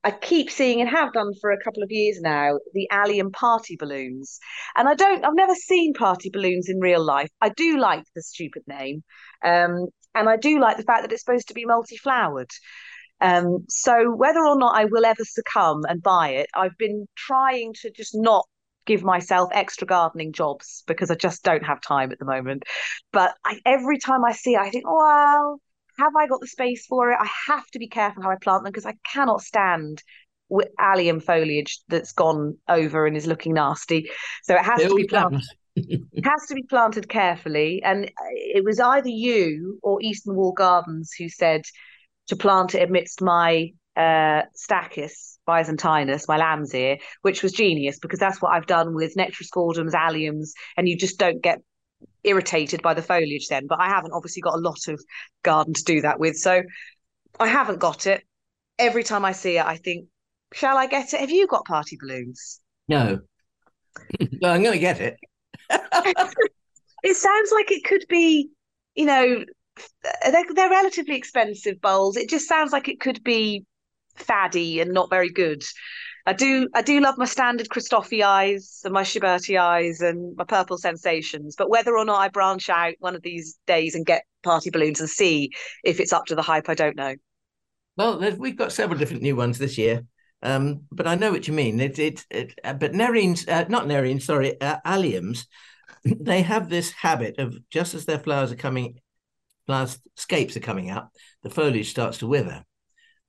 [0.04, 3.76] I keep seeing and have done for a couple of years now the allium party
[3.76, 4.38] balloons.
[4.76, 7.28] And I don't, I've never seen party balloons in real life.
[7.40, 9.02] I do like the stupid name.
[9.44, 12.50] Um, and I do like the fact that it's supposed to be multi flowered.
[13.20, 17.74] Um, so whether or not I will ever succumb and buy it, I've been trying
[17.82, 18.46] to just not
[18.86, 22.64] give myself extra gardening jobs because I just don't have time at the moment.
[23.12, 25.60] But I, every time I see it, I think, oh, well,
[25.98, 27.18] have I got the space for it?
[27.20, 30.02] I have to be careful how I plant them because I cannot stand
[30.48, 34.08] with allium foliage that's gone over and is looking nasty.
[34.44, 35.42] So it has to be planted
[36.24, 37.82] has to be planted carefully.
[37.82, 41.62] And it was either you or Eastern Wall Gardens who said
[42.28, 48.18] to plant it amidst my uh, Stachys byzantinus, my lamb's ear, which was genius because
[48.18, 51.60] that's what I've done with Nectaroscordums, alliums, and you just don't get
[52.22, 53.66] irritated by the foliage then.
[53.66, 55.02] But I haven't obviously got a lot of
[55.42, 56.36] garden to do that with.
[56.36, 56.62] So
[57.40, 58.22] I haven't got it.
[58.78, 60.06] Every time I see it, I think,
[60.52, 61.20] shall I get it?
[61.20, 62.60] Have you got party balloons?
[62.86, 63.20] No.
[64.20, 65.16] no I'm going to get it.
[65.70, 68.50] It sounds like it could be,
[68.94, 69.44] you know,
[70.02, 72.16] they're, they're relatively expensive bowls.
[72.16, 73.64] It just sounds like it could be
[74.16, 75.62] faddy and not very good.
[76.26, 81.54] I do I do love my standard cristophiis and my schubertiis and my purple sensations,
[81.56, 85.00] but whether or not I branch out one of these days and get party balloons
[85.00, 85.50] and see
[85.84, 87.14] if it's up to the hype, I don't know.
[87.96, 90.04] Well, we've got several different new ones this year,
[90.42, 91.80] um, but I know what you mean.
[91.80, 95.46] It, it, it uh, but nerines, uh, not nerines, sorry, uh, alliums,
[96.04, 98.98] they have this habit of just as their flowers are coming,
[99.66, 101.12] flowers scapes are coming up,
[101.42, 102.64] the foliage starts to wither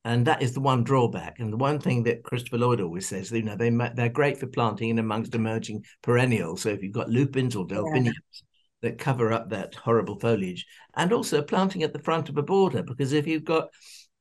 [0.06, 1.40] and that is the one drawback.
[1.40, 4.48] And the one thing that Christopher Lloyd always says, you know, they they're great for
[4.48, 6.62] planting in amongst emerging perennials.
[6.62, 8.90] So if you've got lupins or delphiniums yeah.
[8.90, 12.82] that cover up that horrible foliage, and also planting at the front of a border,
[12.82, 13.70] because if you've got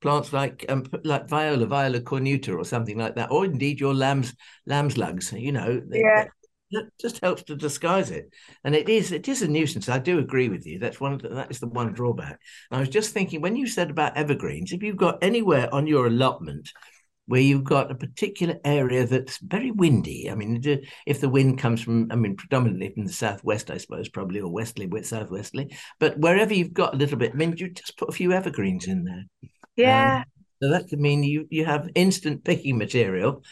[0.00, 4.34] plants like um, like viola, viola cornuta, or something like that, or indeed your lamb's
[4.66, 6.26] lamb's lugs, you know, yeah.
[6.72, 8.30] that just helps to disguise it.
[8.64, 9.88] And it is it is a nuisance.
[9.88, 10.78] I do agree with you.
[10.78, 12.38] That's one the, that is the one drawback.
[12.70, 15.86] And i was just thinking when you said about evergreens if you've got anywhere on
[15.86, 16.70] your allotment
[17.28, 20.60] where you've got a particular area that's very windy i mean
[21.06, 24.50] if the wind comes from i mean predominantly from the southwest i suppose probably or
[24.50, 28.12] westerly southwesterly but wherever you've got a little bit i mean you just put a
[28.12, 29.24] few evergreens in there
[29.78, 30.24] yeah um,
[30.62, 33.42] so that could mean you you have instant picking material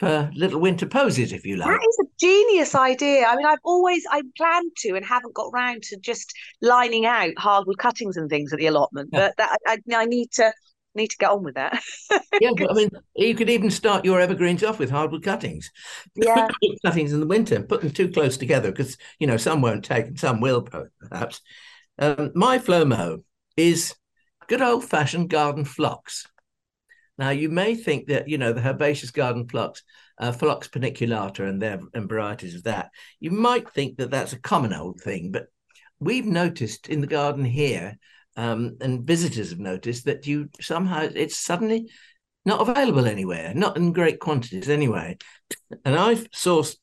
[0.00, 1.68] for little winter poses, if you like.
[1.68, 3.26] That is a genius idea.
[3.26, 7.32] I mean, I've always I planned to and haven't got round to just lining out
[7.38, 9.10] hardwood cuttings and things at the allotment.
[9.12, 9.28] Yeah.
[9.28, 10.52] But that I, I need to
[10.96, 11.80] need to get on with that.
[12.40, 15.70] yeah, but I mean, you could even start your evergreens off with hardwood cuttings.
[16.14, 16.48] Yeah,
[16.84, 20.06] cuttings in the winter, put them too close together because you know some won't take
[20.06, 21.40] and some will perhaps.
[21.98, 23.22] Um, my flomo
[23.56, 23.94] is
[24.48, 26.26] good old fashioned garden phlox.
[27.16, 29.82] Now, you may think that, you know, the herbaceous garden phlox,
[30.18, 32.90] uh, Phlox paniculata and their and varieties of that,
[33.20, 35.30] you might think that that's a common old thing.
[35.30, 35.46] But
[36.00, 37.96] we've noticed in the garden here,
[38.36, 41.88] um, and visitors have noticed that you somehow it's suddenly
[42.44, 45.16] not available anywhere, not in great quantities anyway.
[45.84, 46.76] And I've sourced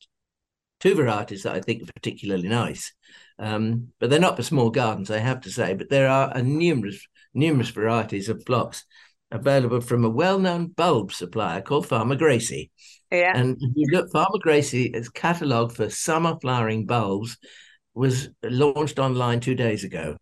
[0.80, 2.93] two varieties that I think are particularly nice.
[3.38, 5.74] Um, but they're not for small gardens, I have to say.
[5.74, 8.86] But there are a numerous, numerous varieties of phlox
[9.32, 12.70] available from a well-known bulb supplier called Farmer Gracie.
[13.12, 13.32] Yeah.
[13.36, 17.38] And you look, Farmer Gracie's catalogue for summer flowering bulbs
[17.94, 20.18] was launched online two days ago.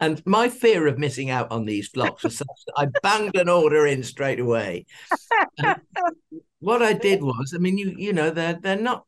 [0.00, 3.48] And my fear of missing out on these phlox was such that I banged an
[3.48, 4.86] order in straight away.
[6.58, 9.04] what I did was, I mean, you you know, they're they're not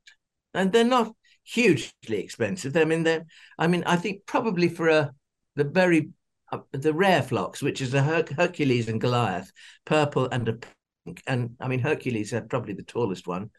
[0.53, 1.13] and they're not
[1.43, 2.77] hugely expensive.
[2.77, 3.25] I mean, they're
[3.59, 5.13] I mean, I think probably for a
[5.57, 6.11] the very
[6.55, 9.53] uh, the rare phlox, which is a Her- Hercules and Goliath,
[9.85, 11.23] purple and a pink.
[11.27, 13.51] And I mean, Hercules are probably the tallest one,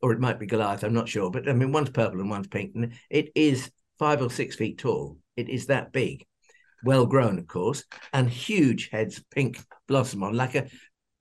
[0.00, 0.82] or it might be Goliath.
[0.82, 4.20] I'm not sure, but I mean, one's purple and one's pink, and it is five
[4.22, 5.18] or six feet tall.
[5.36, 6.26] It is that big,
[6.84, 10.68] well grown, of course, and huge heads, pink blossom on, like a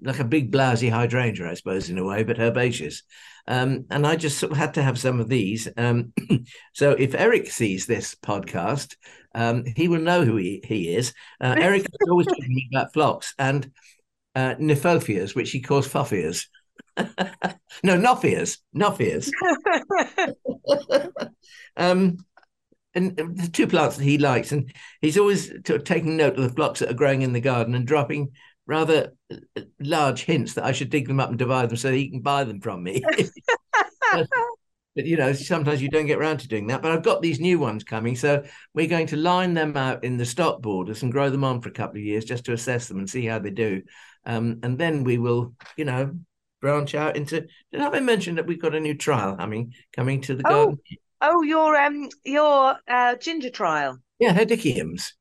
[0.02, 3.04] like a big blousy hydrangea, I suppose, in a way, but herbaceous.
[3.48, 5.68] Um, and I just sort of had to have some of these.
[5.78, 6.14] Um,
[6.74, 8.96] so if Eric sees this podcast,
[9.34, 11.14] um, he will know who he, he is.
[11.40, 13.72] Uh, Eric is always talking about phlox and
[14.36, 16.48] uh, Kniphofias, which he calls fophias.
[16.98, 19.30] no, nophias, nophias.
[21.78, 22.18] um,
[22.94, 26.56] and the two plants that he likes, and he's always t- taking note of the
[26.56, 28.32] phlox that are growing in the garden and dropping
[28.66, 32.10] rather uh, large hints that I should dig them up and divide them so he
[32.10, 33.02] can buy them from me.
[34.96, 36.82] but, you know, sometimes you don't get around to doing that.
[36.82, 38.44] But I've got these new ones coming, so
[38.74, 41.70] we're going to line them out in the stock borders and grow them on for
[41.70, 43.82] a couple of years just to assess them and see how they do.
[44.26, 46.12] Um, and then we will, you know,
[46.62, 47.48] branch out into.
[47.72, 50.80] Did I mention that we've got a new trial coming coming to the oh, garden?
[51.22, 53.98] Oh, your um your uh, ginger trial.
[54.20, 55.14] Yeah, Hedychiums,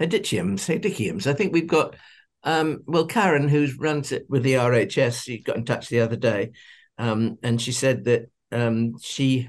[0.00, 1.26] Hedychiums, Hedychiums.
[1.26, 1.96] I think we've got
[2.44, 6.16] um, well, Karen, who runs it with the RHS, she got in touch the other
[6.16, 6.52] day,
[6.98, 9.48] um, and she said that um, she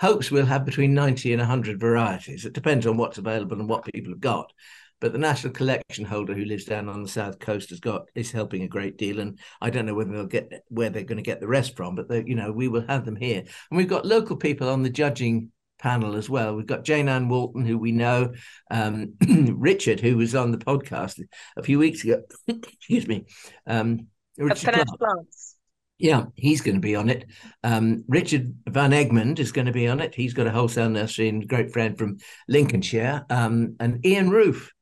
[0.00, 2.44] hopes we'll have between 90 and 100 varieties.
[2.44, 4.52] It depends on what's available and what people have got.
[5.00, 8.30] But the national collection holder who lives down on the south coast has got is
[8.30, 11.22] helping a great deal, and I don't know whether they'll get where they're going to
[11.22, 14.04] get the rest from, but you know we will have them here, and we've got
[14.04, 16.54] local people on the judging panel as well.
[16.54, 18.32] We've got Jane Ann Walton, who we know,
[18.70, 21.20] um, Richard, who was on the podcast
[21.56, 22.22] a few weeks ago.
[22.48, 23.24] Excuse me.
[23.66, 24.06] Um,
[24.38, 24.86] Richard.
[25.98, 27.26] Yeah, he's going to be on it.
[27.62, 30.14] Um, Richard Van Egmond is going to be on it.
[30.14, 32.16] He's got a wholesale nursery and great friend from
[32.48, 33.26] Lincolnshire.
[33.28, 34.72] Um, and Ian Roof.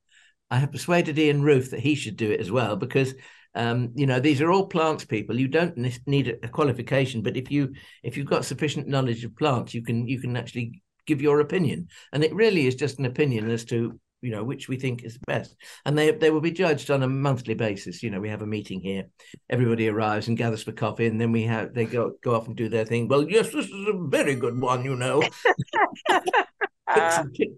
[0.51, 3.15] I have persuaded Ian Roof that he should do it as well because
[3.55, 5.77] um, you know these are all plants people you don't
[6.07, 7.73] need a qualification but if you
[8.03, 11.89] if you've got sufficient knowledge of plants you can you can actually give your opinion.
[12.13, 15.19] And it really is just an opinion as to you know, which we think is
[15.27, 15.55] best.
[15.85, 18.03] And they they will be judged on a monthly basis.
[18.03, 19.05] You know, we have a meeting here,
[19.49, 22.57] everybody arrives and gathers for coffee, and then we have they go go off and
[22.57, 23.09] do their thing.
[23.09, 25.23] Well, yes, this is a very good one, you know.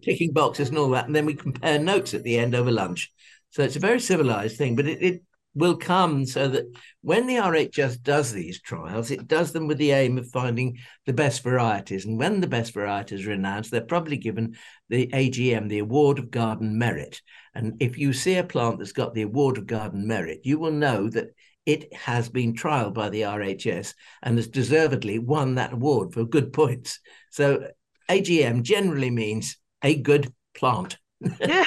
[0.02, 3.10] ticking boxes and all that, and then we compare notes at the end over lunch.
[3.50, 5.22] So it's a very civilized thing, but it, it
[5.54, 6.66] will come so that
[7.02, 11.12] when the RHS does these trials, it does them with the aim of finding the
[11.12, 12.04] best varieties.
[12.04, 14.56] And when the best varieties are announced, they're probably given
[14.88, 17.20] the AGM, the Award of Garden Merit.
[17.54, 20.70] And if you see a plant that's got the Award of Garden Merit, you will
[20.72, 21.34] know that
[21.66, 26.52] it has been trialed by the RHS and has deservedly won that award for good
[26.52, 27.00] points.
[27.30, 27.68] So
[28.08, 30.96] AGM generally means a good plant.
[31.20, 31.66] there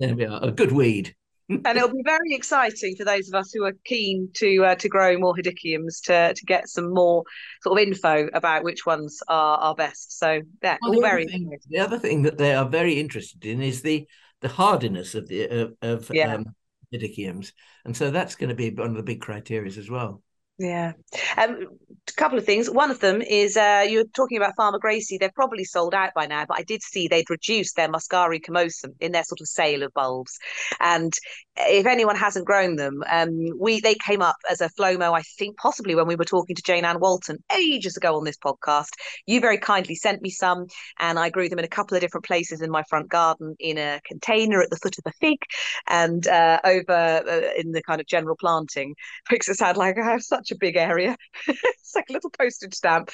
[0.00, 1.14] we are, a good weed
[1.50, 4.88] and it'll be very exciting for those of us who are keen to uh, to
[4.88, 7.24] grow more hedychiums to to get some more
[7.62, 10.18] sort of info about which ones are are best.
[10.18, 11.26] So yeah, well, all very.
[11.26, 14.06] Thing, the other thing that they are very interested in is the
[14.40, 16.34] the hardiness of the of, of yeah.
[16.34, 16.46] um,
[16.92, 20.22] and so that's going to be one of the big criteria as well.
[20.60, 20.92] Yeah.
[21.38, 21.68] Um,
[22.06, 22.68] a couple of things.
[22.68, 25.16] One of them is uh, you're talking about Farmer Gracie.
[25.16, 28.92] They're probably sold out by now, but I did see they'd reduced their Muscari comosum
[29.00, 30.38] in their sort of sale of bulbs.
[30.78, 31.14] And
[31.68, 35.56] if anyone hasn't grown them, um, we they came up as a Flomo, I think
[35.56, 38.90] possibly when we were talking to Jane Ann Walton ages ago on this podcast.
[39.26, 40.66] You very kindly sent me some,
[40.98, 43.78] and I grew them in a couple of different places in my front garden in
[43.78, 45.38] a container at the foot of the fig
[45.88, 48.94] and uh, over uh, in the kind of general planting.
[49.30, 51.16] Makes it sound like I have such a big area.
[51.46, 53.10] it's like a little postage stamp.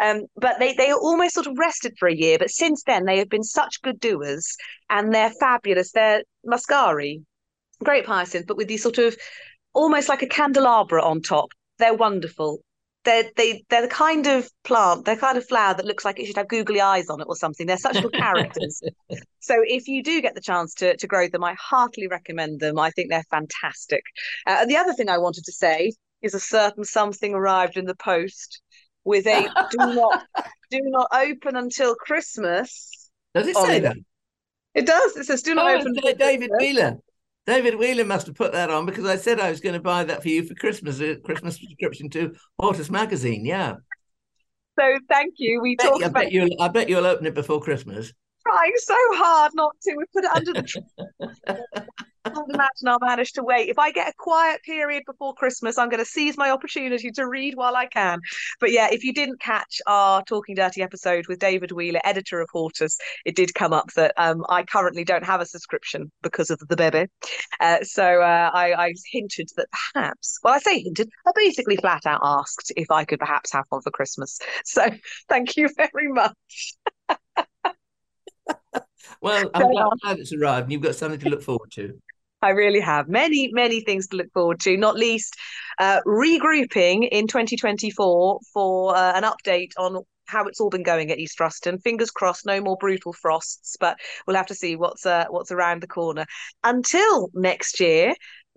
[0.00, 2.38] Um, but they they almost sort of rested for a year.
[2.38, 4.56] But since then, they have been such good doers,
[4.88, 5.92] and they're fabulous.
[5.92, 7.22] They're Muscari,
[7.82, 9.16] great hyacinth, but with these sort of
[9.72, 11.50] almost like a candelabra on top.
[11.78, 12.60] They're wonderful.
[13.04, 16.26] They're they they're the kind of plant, they're kind of flower that looks like it
[16.26, 17.66] should have googly eyes on it or something.
[17.66, 18.82] They're such little characters.
[19.42, 22.78] So if you do get the chance to to grow them, I heartily recommend them.
[22.78, 24.02] I think they're fantastic.
[24.46, 27.86] Uh, and the other thing I wanted to say is a certain something arrived in
[27.86, 28.60] the post
[29.04, 30.26] with a do not
[30.70, 33.10] do not open until Christmas.
[33.34, 33.96] Does it say that?
[34.74, 35.16] It does.
[35.16, 35.94] It says do not oh, open.
[36.18, 36.98] David Wheeler.
[37.46, 40.04] David Wheeler must have put that on because I said I was going to buy
[40.04, 43.44] that for you for Christmas, a Christmas subscription to Hortus magazine.
[43.44, 43.74] Yeah.
[44.78, 45.60] So thank you.
[45.60, 46.14] We talked about.
[46.14, 48.12] Bet you'll, I bet you'll open it before Christmas.
[48.46, 49.94] Trying so hard not to.
[49.96, 51.86] We put it under the.
[52.24, 53.70] I can't imagine I'll manage to wait.
[53.70, 57.26] If I get a quiet period before Christmas, I'm going to seize my opportunity to
[57.26, 58.20] read while I can.
[58.60, 62.48] But yeah, if you didn't catch our Talking Dirty episode with David Wheeler, editor of
[62.54, 66.58] Hortus, it did come up that um, I currently don't have a subscription because of
[66.68, 67.06] the baby.
[67.58, 72.04] Uh, so uh, I, I, hinted that perhaps, well, I say hinted, I basically flat
[72.04, 74.38] out asked if I could perhaps have one for Christmas.
[74.64, 74.86] So
[75.28, 76.34] thank you very much.
[79.20, 81.98] Well, I'm glad, glad it's arrived and you've got something to look forward to.
[82.42, 85.36] I really have many, many things to look forward to, not least
[85.78, 91.18] uh, regrouping in 2024 for uh, an update on how it's all been going at
[91.18, 91.78] East Ruston.
[91.78, 95.82] Fingers crossed, no more brutal frosts, but we'll have to see what's uh, what's around
[95.82, 96.24] the corner.
[96.64, 98.14] Until next year,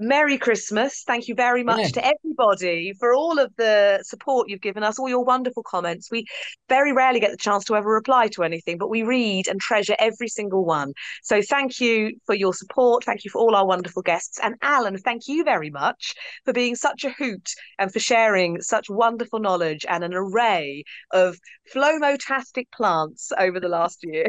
[0.07, 1.03] Merry Christmas.
[1.07, 1.87] Thank you very much yeah.
[1.87, 6.11] to everybody for all of the support you've given us, all your wonderful comments.
[6.11, 6.25] We
[6.67, 9.95] very rarely get the chance to ever reply to anything, but we read and treasure
[9.99, 10.93] every single one.
[11.23, 13.05] So thank you for your support.
[13.05, 14.39] Thank you for all our wonderful guests.
[14.43, 18.89] And Alan, thank you very much for being such a hoot and for sharing such
[18.89, 21.37] wonderful knowledge and an array of
[21.73, 24.25] flomotastic plants over the last year.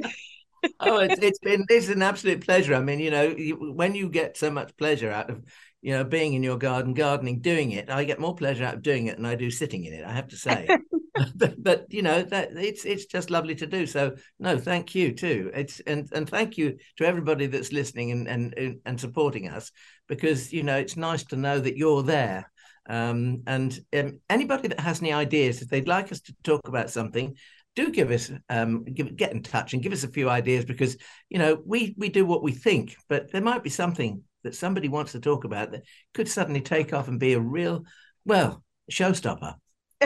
[0.80, 2.74] oh, it's, it's been it's an absolute pleasure.
[2.74, 5.42] I mean, you know, you, when you get so much pleasure out of
[5.84, 8.82] you know being in your garden, gardening, doing it, I get more pleasure out of
[8.82, 10.02] doing it than I do sitting in it.
[10.02, 10.66] I have to say,
[11.36, 13.84] but, but you know that it's it's just lovely to do.
[13.84, 15.50] So no, thank you too.
[15.52, 19.70] It's and and thank you to everybody that's listening and and and supporting us
[20.08, 22.50] because you know it's nice to know that you're there.
[22.88, 26.88] Um, and um, anybody that has any ideas, if they'd like us to talk about
[26.88, 27.36] something,
[27.76, 30.96] do give us um, give, get in touch and give us a few ideas because
[31.28, 34.88] you know we we do what we think, but there might be something that somebody
[34.88, 35.82] wants to talk about that
[36.12, 37.84] could suddenly take off and be a real
[38.24, 39.54] well showstopper.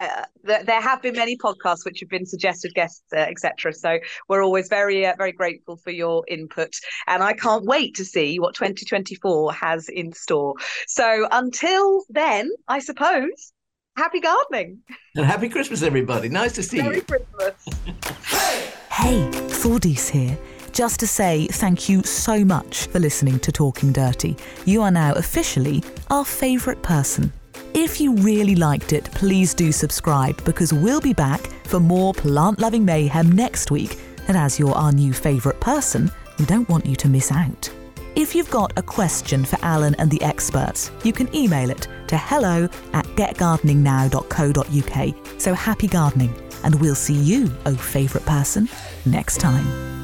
[0.00, 3.72] Uh, there have been many podcasts which have been suggested guests, uh, etc.
[3.74, 6.72] So we're always very, uh, very grateful for your input,
[7.06, 10.54] and I can't wait to see what 2024 has in store.
[10.86, 13.52] So until then, I suppose
[13.96, 14.78] happy gardening.
[15.16, 16.30] And happy Christmas, everybody.
[16.30, 17.02] Nice to see Merry you.
[17.02, 17.54] Christmas.
[18.90, 20.38] hey, Thordis here.
[20.72, 24.36] Just to say thank you so much for listening to Talking Dirty.
[24.64, 27.32] You are now officially our favourite person.
[27.74, 32.58] If you really liked it, please do subscribe because we'll be back for more plant
[32.58, 33.98] loving mayhem next week
[34.30, 36.08] And as you're our new favourite person,
[36.38, 37.68] we don't want you to miss out.
[38.14, 42.16] If you've got a question for Alan and the experts, you can email it to
[42.16, 45.40] hello at getgardeningnow.co.uk.
[45.40, 48.68] So happy gardening, and we'll see you, oh favourite person,
[49.04, 49.99] next time.